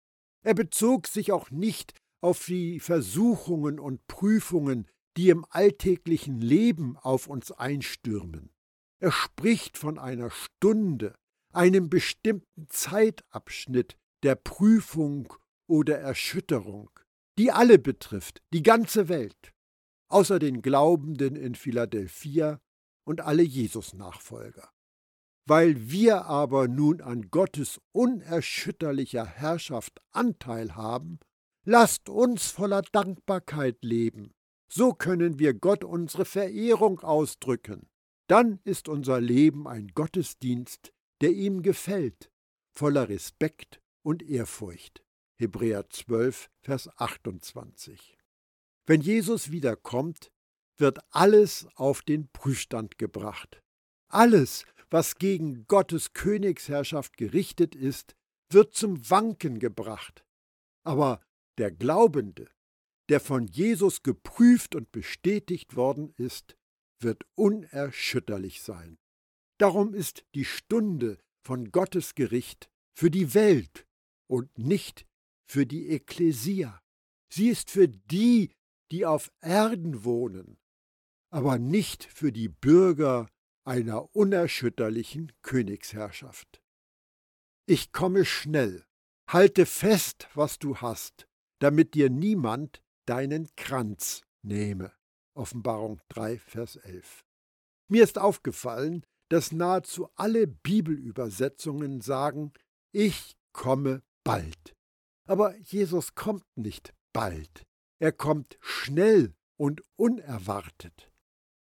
Er 0.44 0.54
bezog 0.54 1.08
sich 1.08 1.32
auch 1.32 1.50
nicht 1.50 1.94
auf 2.20 2.46
die 2.46 2.78
Versuchungen 2.78 3.80
und 3.80 4.06
Prüfungen, 4.06 4.86
die 5.16 5.30
im 5.30 5.44
alltäglichen 5.50 6.40
Leben 6.40 6.96
auf 6.96 7.26
uns 7.26 7.50
einstürmen. 7.50 8.50
Er 9.00 9.10
spricht 9.10 9.78
von 9.78 9.98
einer 9.98 10.30
Stunde, 10.30 11.14
einem 11.52 11.88
bestimmten 11.90 12.68
Zeitabschnitt 12.68 13.96
der 14.24 14.36
Prüfung 14.36 15.32
oder 15.68 15.98
Erschütterung, 15.98 16.90
die 17.38 17.52
alle 17.52 17.78
betrifft, 17.78 18.42
die 18.52 18.62
ganze 18.62 19.08
Welt, 19.08 19.52
außer 20.08 20.38
den 20.38 20.62
Glaubenden 20.62 21.36
in 21.36 21.54
Philadelphia 21.54 22.60
und 23.06 23.20
alle 23.20 23.42
Jesus-Nachfolger. 23.42 24.70
Weil 25.46 25.90
wir 25.90 26.24
aber 26.24 26.68
nun 26.68 27.02
an 27.02 27.28
Gottes 27.30 27.80
unerschütterlicher 27.92 29.26
Herrschaft 29.26 30.00
Anteil 30.10 30.74
haben, 30.74 31.18
lasst 31.66 32.08
uns 32.08 32.46
voller 32.46 32.80
Dankbarkeit 32.80 33.84
leben. 33.84 34.32
So 34.70 34.94
können 34.94 35.38
wir 35.38 35.52
Gott 35.52 35.84
unsere 35.84 36.24
Verehrung 36.24 37.00
ausdrücken. 37.00 37.90
Dann 38.26 38.58
ist 38.64 38.88
unser 38.88 39.20
Leben 39.20 39.68
ein 39.68 39.88
Gottesdienst, 39.88 40.94
der 41.20 41.32
ihm 41.32 41.62
gefällt, 41.62 42.30
voller 42.72 43.10
Respekt 43.10 43.82
und 44.04 44.22
Ehrfurcht. 44.22 45.02
Hebräer 45.36 45.90
12, 45.90 46.48
Vers 46.60 46.88
28. 46.96 48.16
Wenn 48.86 49.00
Jesus 49.00 49.50
wiederkommt, 49.50 50.30
wird 50.76 50.98
alles 51.10 51.66
auf 51.74 52.02
den 52.02 52.28
Prüfstand 52.30 52.98
gebracht. 52.98 53.62
Alles, 54.08 54.64
was 54.90 55.16
gegen 55.16 55.66
Gottes 55.66 56.12
Königsherrschaft 56.12 57.16
gerichtet 57.16 57.74
ist, 57.74 58.14
wird 58.50 58.74
zum 58.74 59.10
Wanken 59.10 59.58
gebracht. 59.58 60.24
Aber 60.84 61.20
der 61.58 61.72
Glaubende, 61.72 62.48
der 63.08 63.20
von 63.20 63.46
Jesus 63.46 64.02
geprüft 64.02 64.74
und 64.74 64.92
bestätigt 64.92 65.76
worden 65.76 66.12
ist, 66.16 66.56
wird 67.00 67.24
unerschütterlich 67.34 68.62
sein. 68.62 68.98
Darum 69.58 69.94
ist 69.94 70.24
die 70.34 70.44
Stunde 70.44 71.18
von 71.42 71.70
Gottes 71.70 72.14
Gericht 72.14 72.68
für 72.94 73.10
die 73.10 73.34
Welt 73.34 73.86
und 74.26 74.56
nicht 74.58 75.06
für 75.46 75.66
die 75.66 75.88
Ekklesia. 75.90 76.80
Sie 77.28 77.48
ist 77.48 77.70
für 77.70 77.88
die, 77.88 78.52
die 78.90 79.06
auf 79.06 79.30
Erden 79.40 80.04
wohnen, 80.04 80.58
aber 81.30 81.58
nicht 81.58 82.04
für 82.04 82.32
die 82.32 82.48
Bürger 82.48 83.28
einer 83.64 84.14
unerschütterlichen 84.14 85.32
Königsherrschaft. 85.42 86.62
Ich 87.66 87.92
komme 87.92 88.24
schnell, 88.24 88.84
halte 89.28 89.66
fest, 89.66 90.28
was 90.34 90.58
du 90.58 90.76
hast, 90.76 91.26
damit 91.60 91.94
dir 91.94 92.10
niemand 92.10 92.82
deinen 93.06 93.48
Kranz 93.56 94.22
nehme. 94.42 94.92
Offenbarung 95.34 96.00
3, 96.10 96.38
Vers 96.38 96.76
11. 96.76 97.24
Mir 97.88 98.04
ist 98.04 98.18
aufgefallen, 98.18 99.04
dass 99.30 99.50
nahezu 99.50 100.08
alle 100.14 100.46
Bibelübersetzungen 100.46 102.00
sagen, 102.00 102.52
ich 102.92 103.36
komme 103.52 104.02
bald. 104.24 104.74
Aber 105.26 105.56
Jesus 105.58 106.14
kommt 106.14 106.44
nicht 106.56 106.94
bald, 107.12 107.64
er 107.98 108.12
kommt 108.12 108.58
schnell 108.60 109.34
und 109.56 109.82
unerwartet. 109.96 111.10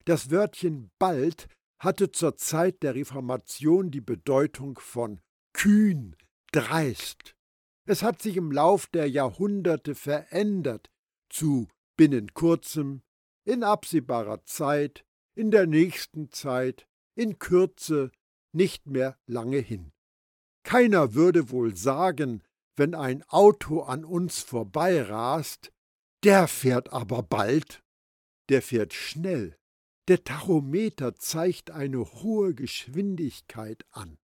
Das 0.06 0.32
Wörtchen 0.32 0.92
bald 1.00 1.48
hatte 1.80 2.12
zur 2.12 2.38
Zeit 2.38 2.84
der 2.84 2.96
Reformation 2.96 3.92
die 3.92 4.02
Bedeutung 4.02 4.80
von 4.80 5.20
kühn, 5.54 6.16
dreist. 6.52 7.36
Es 7.86 8.02
hat 8.02 8.22
sich 8.22 8.38
im 8.38 8.52
Lauf 8.52 8.88
der 8.88 9.10
Jahrhunderte 9.10 9.94
verändert 9.94 10.90
zu 11.30 11.68
binnen 11.98 12.34
kurzem, 12.34 13.02
in 13.44 13.64
absehbarer 13.64 14.44
Zeit, 14.46 15.06
in 15.36 15.52
der 15.52 15.68
nächsten 15.68 16.32
Zeit, 16.32 16.88
in 17.16 17.40
Kürze, 17.40 18.12
nicht 18.54 18.88
mehr 18.88 19.20
lange 19.28 19.58
hin. 19.58 19.92
Keiner 20.66 21.14
würde 21.14 21.52
wohl 21.52 21.78
sagen, 21.78 22.42
wenn 22.76 22.96
ein 22.96 23.24
Auto 23.30 23.82
an 23.82 24.04
uns 24.04 24.42
vorbeirast, 24.42 25.72
der 26.24 26.48
fährt 26.48 26.92
aber 26.92 27.22
bald, 27.22 27.84
der 28.50 28.64
fährt 28.64 28.92
schnell. 28.94 29.56
Der 30.08 30.24
Tachometer 30.24 31.16
zeigt 31.16 31.70
eine 31.70 32.00
hohe 32.00 32.56
Geschwindigkeit 32.56 33.86
an. 33.92 34.18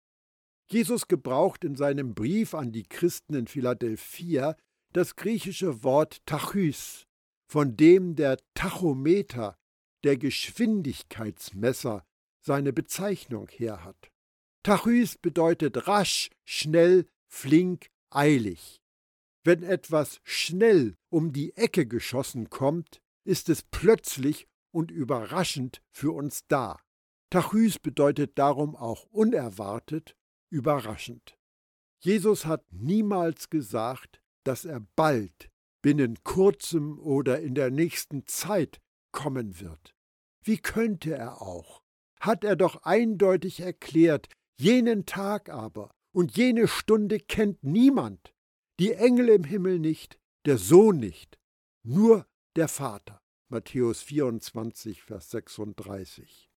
Jesus 0.71 1.09
gebraucht 1.09 1.63
in 1.63 1.77
seinem 1.77 2.15
Brief 2.15 2.55
an 2.55 2.73
die 2.73 2.85
Christen 2.85 3.35
in 3.35 3.47
Philadelphia 3.47 4.57
das 4.95 5.17
griechische 5.17 5.85
Wort 5.85 6.25
Tachys, 6.25 7.07
von 7.49 7.77
dem 7.77 8.17
der 8.17 8.39
Tachometer, 8.55 9.59
der 10.05 10.17
Geschwindigkeitsmesser, 10.17 12.03
seine 12.41 12.73
Bezeichnung 12.73 13.49
her 13.49 13.85
hat. 13.85 14.11
Tachys 14.63 15.17
bedeutet 15.17 15.89
rasch, 15.89 16.31
schnell, 16.45 17.07
flink, 17.29 17.91
eilig. 18.11 18.83
Wenn 19.43 19.63
etwas 19.63 20.21
schnell 20.23 20.97
um 21.09 21.33
die 21.33 21.57
Ecke 21.57 21.87
geschossen 21.87 22.51
kommt, 22.51 23.01
ist 23.25 23.49
es 23.49 23.63
plötzlich 23.63 24.49
und 24.71 24.91
überraschend 24.91 25.83
für 25.91 26.13
uns 26.13 26.47
da. 26.47 26.79
Tachys 27.31 27.79
bedeutet 27.79 28.39
darum 28.39 28.77
auch 28.77 29.05
unerwartet, 29.05 30.17
überraschend. 30.51 31.39
Jesus 32.01 32.45
hat 32.45 32.65
niemals 32.71 33.49
gesagt, 33.51 34.21
dass 34.45 34.65
er 34.65 34.81
bald, 34.97 35.51
binnen 35.83 36.23
kurzem 36.23 36.99
oder 36.99 37.41
in 37.41 37.55
der 37.55 37.71
nächsten 37.71 38.27
Zeit 38.27 38.81
kommen 39.13 39.61
wird. 39.61 39.95
Wie 40.43 40.59
könnte 40.59 41.15
er 41.15 41.41
auch? 41.41 41.83
Hat 42.21 42.45
er 42.45 42.57
doch 42.57 42.83
eindeutig 42.83 43.61
erklärt, 43.61 44.29
jenen 44.61 45.07
Tag 45.07 45.49
aber 45.49 45.91
und 46.13 46.37
jene 46.37 46.69
Stunde 46.69 47.19
kennt 47.19 47.65
niemand, 47.65 48.35
die 48.79 48.93
Engel 48.93 49.29
im 49.31 49.45
Himmel 49.45 49.79
nicht, 49.79 50.19
der 50.45 50.59
Sohn 50.59 50.99
nicht, 50.99 51.39
nur 51.83 52.27
der 52.57 52.69
Vater. 52.69 53.21
Matthäus 53.49 54.03
24, 54.03 55.03
Vers 55.03 55.31
36. 55.31 56.51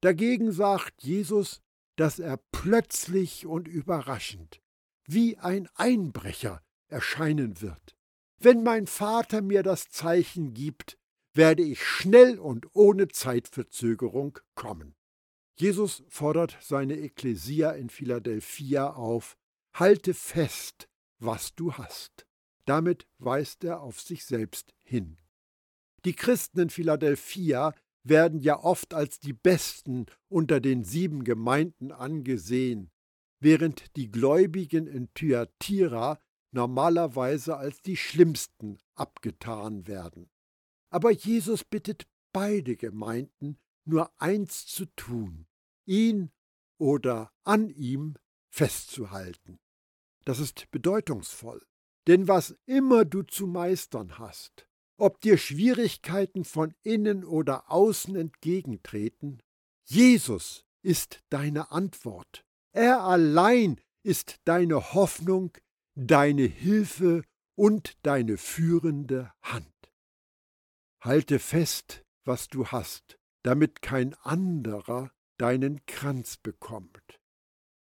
Dagegen 0.00 0.52
sagt 0.52 1.02
Jesus, 1.02 1.60
dass 1.96 2.18
er 2.18 2.38
plötzlich 2.52 3.46
und 3.46 3.68
überraschend, 3.68 4.62
wie 5.06 5.36
ein 5.38 5.68
Einbrecher, 5.74 6.62
erscheinen 6.88 7.60
wird. 7.60 7.96
Wenn 8.38 8.62
mein 8.62 8.86
Vater 8.86 9.42
mir 9.42 9.62
das 9.62 9.88
Zeichen 9.90 10.54
gibt, 10.54 10.98
werde 11.34 11.62
ich 11.62 11.82
schnell 11.82 12.38
und 12.38 12.66
ohne 12.74 13.08
Zeitverzögerung 13.08 14.38
kommen. 14.54 14.94
Jesus 15.54 16.02
fordert 16.08 16.56
seine 16.60 16.98
Ekklesia 16.98 17.72
in 17.72 17.90
Philadelphia 17.90 18.90
auf, 18.90 19.36
halte 19.74 20.14
fest, 20.14 20.88
was 21.18 21.54
du 21.54 21.74
hast. 21.74 22.26
Damit 22.64 23.06
weist 23.18 23.64
er 23.64 23.80
auf 23.80 24.00
sich 24.00 24.24
selbst 24.24 24.74
hin. 24.82 25.18
Die 26.04 26.14
Christen 26.14 26.60
in 26.60 26.70
Philadelphia 26.70 27.74
werden 28.04 28.40
ja 28.40 28.58
oft 28.58 28.94
als 28.94 29.20
die 29.20 29.32
besten 29.32 30.06
unter 30.28 30.60
den 30.60 30.84
sieben 30.84 31.24
Gemeinden 31.24 31.92
angesehen, 31.92 32.90
während 33.40 33.96
die 33.96 34.10
Gläubigen 34.10 34.86
in 34.86 35.12
Thyatira 35.14 36.20
normalerweise 36.50 37.56
als 37.56 37.80
die 37.80 37.96
schlimmsten 37.96 38.78
abgetan 38.94 39.86
werden. 39.86 40.30
Aber 40.90 41.10
Jesus 41.10 41.64
bittet 41.64 42.06
beide 42.32 42.76
Gemeinden 42.76 43.58
nur 43.84 44.12
eins 44.20 44.66
zu 44.66 44.86
tun, 44.96 45.46
ihn 45.86 46.30
oder 46.78 47.32
an 47.44 47.68
ihm 47.70 48.16
festzuhalten. 48.50 49.58
Das 50.24 50.38
ist 50.38 50.70
bedeutungsvoll, 50.70 51.64
denn 52.06 52.28
was 52.28 52.56
immer 52.66 53.04
du 53.04 53.22
zu 53.22 53.46
meistern 53.46 54.18
hast, 54.18 54.68
ob 54.96 55.20
dir 55.20 55.36
Schwierigkeiten 55.36 56.44
von 56.44 56.74
innen 56.82 57.24
oder 57.24 57.70
außen 57.70 58.14
entgegentreten, 58.14 59.42
Jesus 59.84 60.64
ist 60.82 61.22
deine 61.28 61.70
Antwort. 61.70 62.44
Er 62.72 63.02
allein 63.02 63.80
ist 64.02 64.40
deine 64.44 64.94
Hoffnung, 64.94 65.52
deine 65.94 66.42
Hilfe 66.42 67.24
und 67.54 67.96
deine 68.02 68.36
führende 68.36 69.32
Hand. 69.42 69.66
Halte 71.00 71.38
fest, 71.38 72.04
was 72.24 72.48
du 72.48 72.66
hast, 72.68 73.18
damit 73.42 73.82
kein 73.82 74.14
anderer 74.22 75.10
deinen 75.38 75.84
Kranz 75.86 76.36
bekommt. 76.36 77.20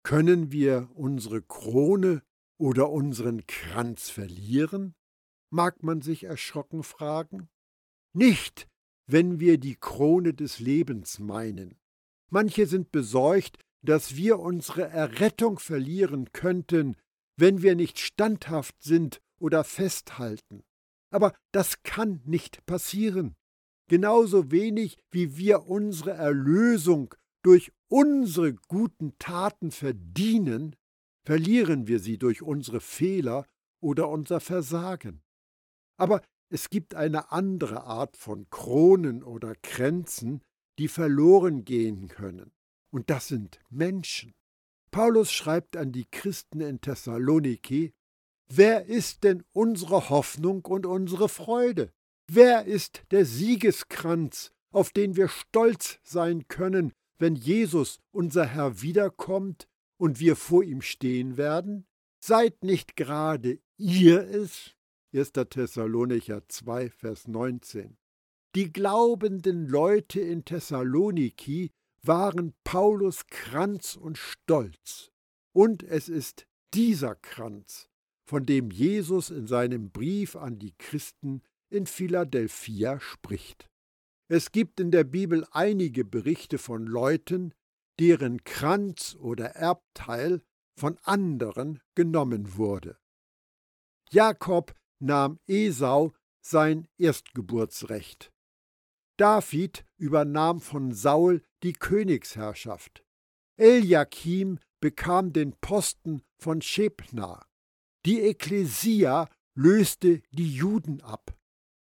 Können 0.03 0.51
wir 0.53 0.91
unsere 0.95 1.43
Krone 1.43 2.23
oder 2.59 2.91
unseren 2.91 3.47
Kranz 3.47 4.11
verlieren? 4.11 4.95
mag 5.53 5.83
man 5.83 6.01
sich 6.01 6.25
erschrocken 6.25 6.83
fragen. 6.83 7.49
Nicht, 8.15 8.69
wenn 9.07 9.39
wir 9.39 9.59
die 9.59 9.77
Krone 9.77 10.35
des 10.35 10.59
Lebens 10.59 11.19
meinen. 11.19 11.79
Manche 12.31 12.67
sind 12.67 12.91
besorgt, 12.91 13.59
dass 13.85 14.17
wir 14.17 14.39
unsere 14.39 14.89
Errettung 14.89 15.59
verlieren 15.59 16.33
könnten, 16.33 16.97
wenn 17.37 17.63
wir 17.63 17.75
nicht 17.75 17.99
standhaft 17.99 18.83
sind 18.83 19.21
oder 19.39 19.65
festhalten. 19.65 20.65
Aber 21.11 21.35
das 21.53 21.83
kann 21.83 22.23
nicht 22.25 22.65
passieren. 22.65 23.35
Genauso 23.93 24.51
wenig 24.51 24.97
wie 25.11 25.37
wir 25.37 25.67
unsere 25.67 26.13
Erlösung 26.13 27.15
durch 27.43 27.73
unsere 27.89 28.55
guten 28.55 29.19
Taten 29.19 29.71
verdienen, 29.71 30.77
verlieren 31.27 31.87
wir 31.87 31.99
sie 31.99 32.17
durch 32.17 32.41
unsere 32.41 32.81
Fehler 32.81 33.45
oder 33.83 34.09
unser 34.09 34.41
Versagen. 34.41 35.21
Aber 35.99 36.23
es 36.49 36.71
gibt 36.71 36.95
eine 36.95 37.33
andere 37.33 37.85
Art 37.85 38.17
von 38.17 38.49
Kronen 38.49 39.23
oder 39.23 39.53
Kränzen, 39.61 40.41
die 40.79 40.89
verloren 40.89 41.67
gehen 41.67 42.09
können. 42.09 42.51
Und 42.91 43.11
das 43.11 43.29
sind 43.29 43.61
Menschen. 43.69 44.33
Paulus 44.91 45.31
schreibt 45.31 45.77
an 45.77 45.93
die 45.93 46.07
Christen 46.11 46.63
in 46.63 46.81
Thessaloniki, 46.81 47.93
Wer 48.49 48.87
ist 48.87 49.23
denn 49.23 49.45
unsere 49.53 50.09
Hoffnung 50.09 50.65
und 50.65 50.87
unsere 50.87 51.29
Freude? 51.29 51.93
Wer 52.35 52.65
ist 52.65 53.03
der 53.11 53.27
Siegeskranz, 53.27 54.53
auf 54.71 54.91
den 54.91 55.17
wir 55.17 55.29
stolz 55.29 55.99
sein 56.03 56.49
können, 56.49 56.95
wenn 57.19 57.35
Jesus, 57.35 58.01
unser 58.11 58.47
Herr, 58.47 58.81
wiederkommt 58.81 59.69
und 59.99 60.19
wir 60.19 60.35
vor 60.35 60.65
ihm 60.65 60.81
stehen 60.81 61.37
werden? 61.37 61.85
Seid 62.25 62.65
nicht 62.65 62.97
gerade 62.97 63.59
ihr 63.77 64.27
es? 64.27 64.75
1. 65.15 65.33
Thessalonicher 65.51 66.49
2, 66.49 66.89
Vers 66.89 67.29
19. 67.29 67.99
Die 68.55 68.73
glaubenden 68.73 69.67
Leute 69.67 70.23
in 70.23 70.47
Thessaloniki 70.47 71.71
waren 72.03 72.55
Paulus 72.65 73.27
Kranz 73.27 73.95
und 73.95 74.17
Stolz. 74.17 75.11
Und 75.53 75.83
es 75.83 76.09
ist 76.09 76.47
dieser 76.73 77.15
Kranz, 77.15 77.91
von 78.25 78.47
dem 78.47 78.71
Jesus 78.71 79.29
in 79.29 79.47
seinem 79.47 79.91
Brief 79.91 80.35
an 80.35 80.59
die 80.59 80.73
Christen 80.79 81.43
in 81.73 81.87
Philadelphia 81.87 83.01
spricht. 83.01 83.69
Es 84.29 84.53
gibt 84.53 84.81
in 84.81 84.91
der 84.91 85.05
Bibel 85.05 85.47
einige 85.51 86.05
Berichte 86.05 86.59
von 86.59 86.87
Leuten, 86.87 87.55
deren 87.99 88.45
Kranz 88.45 89.17
oder 89.19 89.57
Erbteil 89.57 90.43
von 90.79 90.99
anderen 91.03 91.81
genommen 91.95 92.57
wurde. 92.57 92.97
Jakob 94.11 94.75
nahm 95.01 95.39
Esau 95.47 96.13
sein 96.41 96.89
Erstgeburtsrecht. 96.99 98.33
David 99.19 99.85
übernahm 99.97 100.61
von 100.61 100.93
Saul 100.93 101.43
die 101.63 101.75
Königsherrschaft. 101.75 103.05
Eliakim 103.57 104.59
bekam 104.81 105.33
den 105.33 105.53
Posten 105.61 106.23
von 106.39 106.61
Schebna. 106.61 107.47
Die 108.05 108.21
Ekklesia 108.21 109.29
löste 109.55 110.23
die 110.31 110.53
Juden 110.53 111.01
ab. 111.03 111.37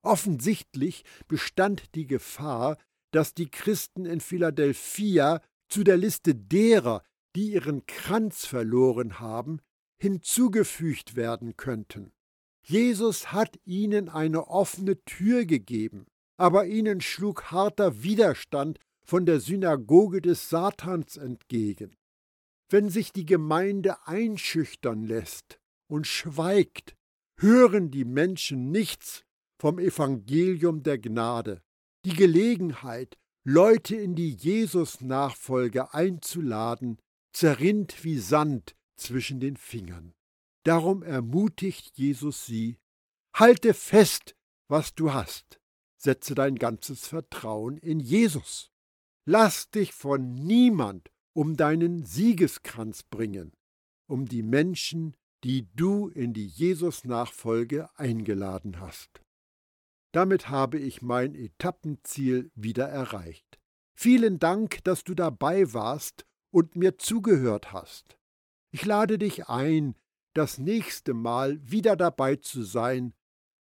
Offensichtlich 0.05 1.05
bestand 1.29 1.95
die 1.95 2.07
Gefahr, 2.07 2.77
dass 3.11 3.33
die 3.33 3.51
Christen 3.51 4.05
in 4.05 4.21
Philadelphia 4.21 5.41
zu 5.69 5.83
der 5.83 5.97
Liste 5.97 6.35
derer, 6.35 7.03
die 7.35 7.53
ihren 7.53 7.87
Kranz 7.87 8.45
verloren 8.45 9.19
haben, 9.19 9.61
hinzugefügt 9.99 11.17
werden 11.17 11.57
könnten. 11.57 12.13
Jesus 12.67 13.33
hat 13.33 13.59
ihnen 13.65 14.09
eine 14.09 14.49
offene 14.49 15.03
Tür 15.05 15.47
gegeben, 15.47 16.07
aber 16.37 16.67
ihnen 16.67 17.01
schlug 17.01 17.51
harter 17.51 18.03
Widerstand 18.03 18.79
von 19.07 19.27
der 19.27 19.41
Synagoge 19.41 20.21
des 20.21 20.49
Satans 20.51 21.17
entgegen. 21.17 21.97
Wenn 22.69 22.89
sich 22.91 23.13
die 23.13 23.27
Gemeinde 23.27 24.07
einschüchtern 24.07 25.05
lässt 25.05 25.61
und 25.89 26.07
schweigt, 26.07 26.95
hören 27.39 27.91
die 27.91 28.05
Menschen 28.05 28.71
nichts 28.71 29.25
vom 29.65 29.79
Evangelium 29.79 30.83
der 30.83 30.99
Gnade. 30.99 31.63
Die 32.05 32.13
Gelegenheit, 32.13 33.17
Leute 33.45 33.97
in 33.97 34.15
die 34.15 34.29
Jesus-Nachfolge 34.29 35.95
einzuladen, 35.95 36.99
zerrinnt 37.33 38.05
wie 38.05 38.19
Sand 38.19 38.77
zwischen 38.99 39.41
den 39.41 39.57
Fingern. 39.57 40.13
Darum 40.65 41.03
ermutigt 41.03 41.97
Jesus 41.97 42.45
sie, 42.45 42.77
halte 43.35 43.73
fest, 43.73 44.37
was 44.69 44.95
du 44.95 45.15
hast, 45.15 45.59
setze 45.97 46.35
dein 46.35 46.57
ganzes 46.57 47.07
Vertrauen 47.07 47.79
in 47.79 48.01
Jesus. 48.01 48.71
Lass 49.25 49.71
dich 49.71 49.95
von 49.95 50.35
niemand 50.35 51.11
um 51.33 51.57
deinen 51.57 52.05
Siegeskranz 52.05 53.03
bringen, 53.03 53.55
um 54.11 54.27
die 54.27 54.43
Menschen, 54.43 55.17
die 55.43 55.75
du 55.75 56.09
in 56.09 56.35
die 56.35 56.49
Jesus-Nachfolge 56.49 57.89
eingeladen 57.97 58.79
hast. 58.79 59.24
Damit 60.15 60.49
habe 60.49 60.79
ich 60.79 61.03
mein 61.03 61.35
Etappenziel 61.35 62.53
wieder 62.55 62.89
erreicht. 62.89 63.59
Vielen 63.97 64.39
Dank, 64.39 64.85
dass 64.85 65.03
du 65.03 65.13
dabei 65.13 65.73
warst 65.73 66.25
und 66.53 66.77
mir 66.77 66.99
zugehört 66.99 67.73
hast. 67.73 68.17
Ich 68.71 68.85
lade 68.85 69.19
dich 69.19 69.49
ein, 69.49 69.97
das 70.33 70.59
nächste 70.59 71.15
Mal 71.15 71.59
wieder 71.69 71.97
dabei 71.97 72.37
zu 72.37 72.63
sein, 72.63 73.13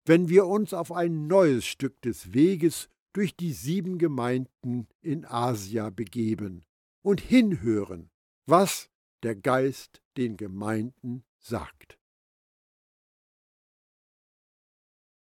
wenn 0.04 0.28
wir 0.28 0.46
uns 0.46 0.72
auf 0.72 0.92
ein 0.92 1.26
neues 1.26 1.66
Stück 1.66 2.00
des 2.02 2.32
Weges 2.32 2.88
durch 3.12 3.34
die 3.34 3.52
sieben 3.52 3.98
Gemeinden 3.98 4.86
in 5.00 5.24
Asia 5.24 5.90
begeben 5.90 6.64
und 7.02 7.20
hinhören, 7.20 8.10
was 8.46 8.90
der 9.24 9.34
Geist 9.34 10.02
den 10.16 10.36
Gemeinden 10.36 11.24
sagt. 11.40 11.98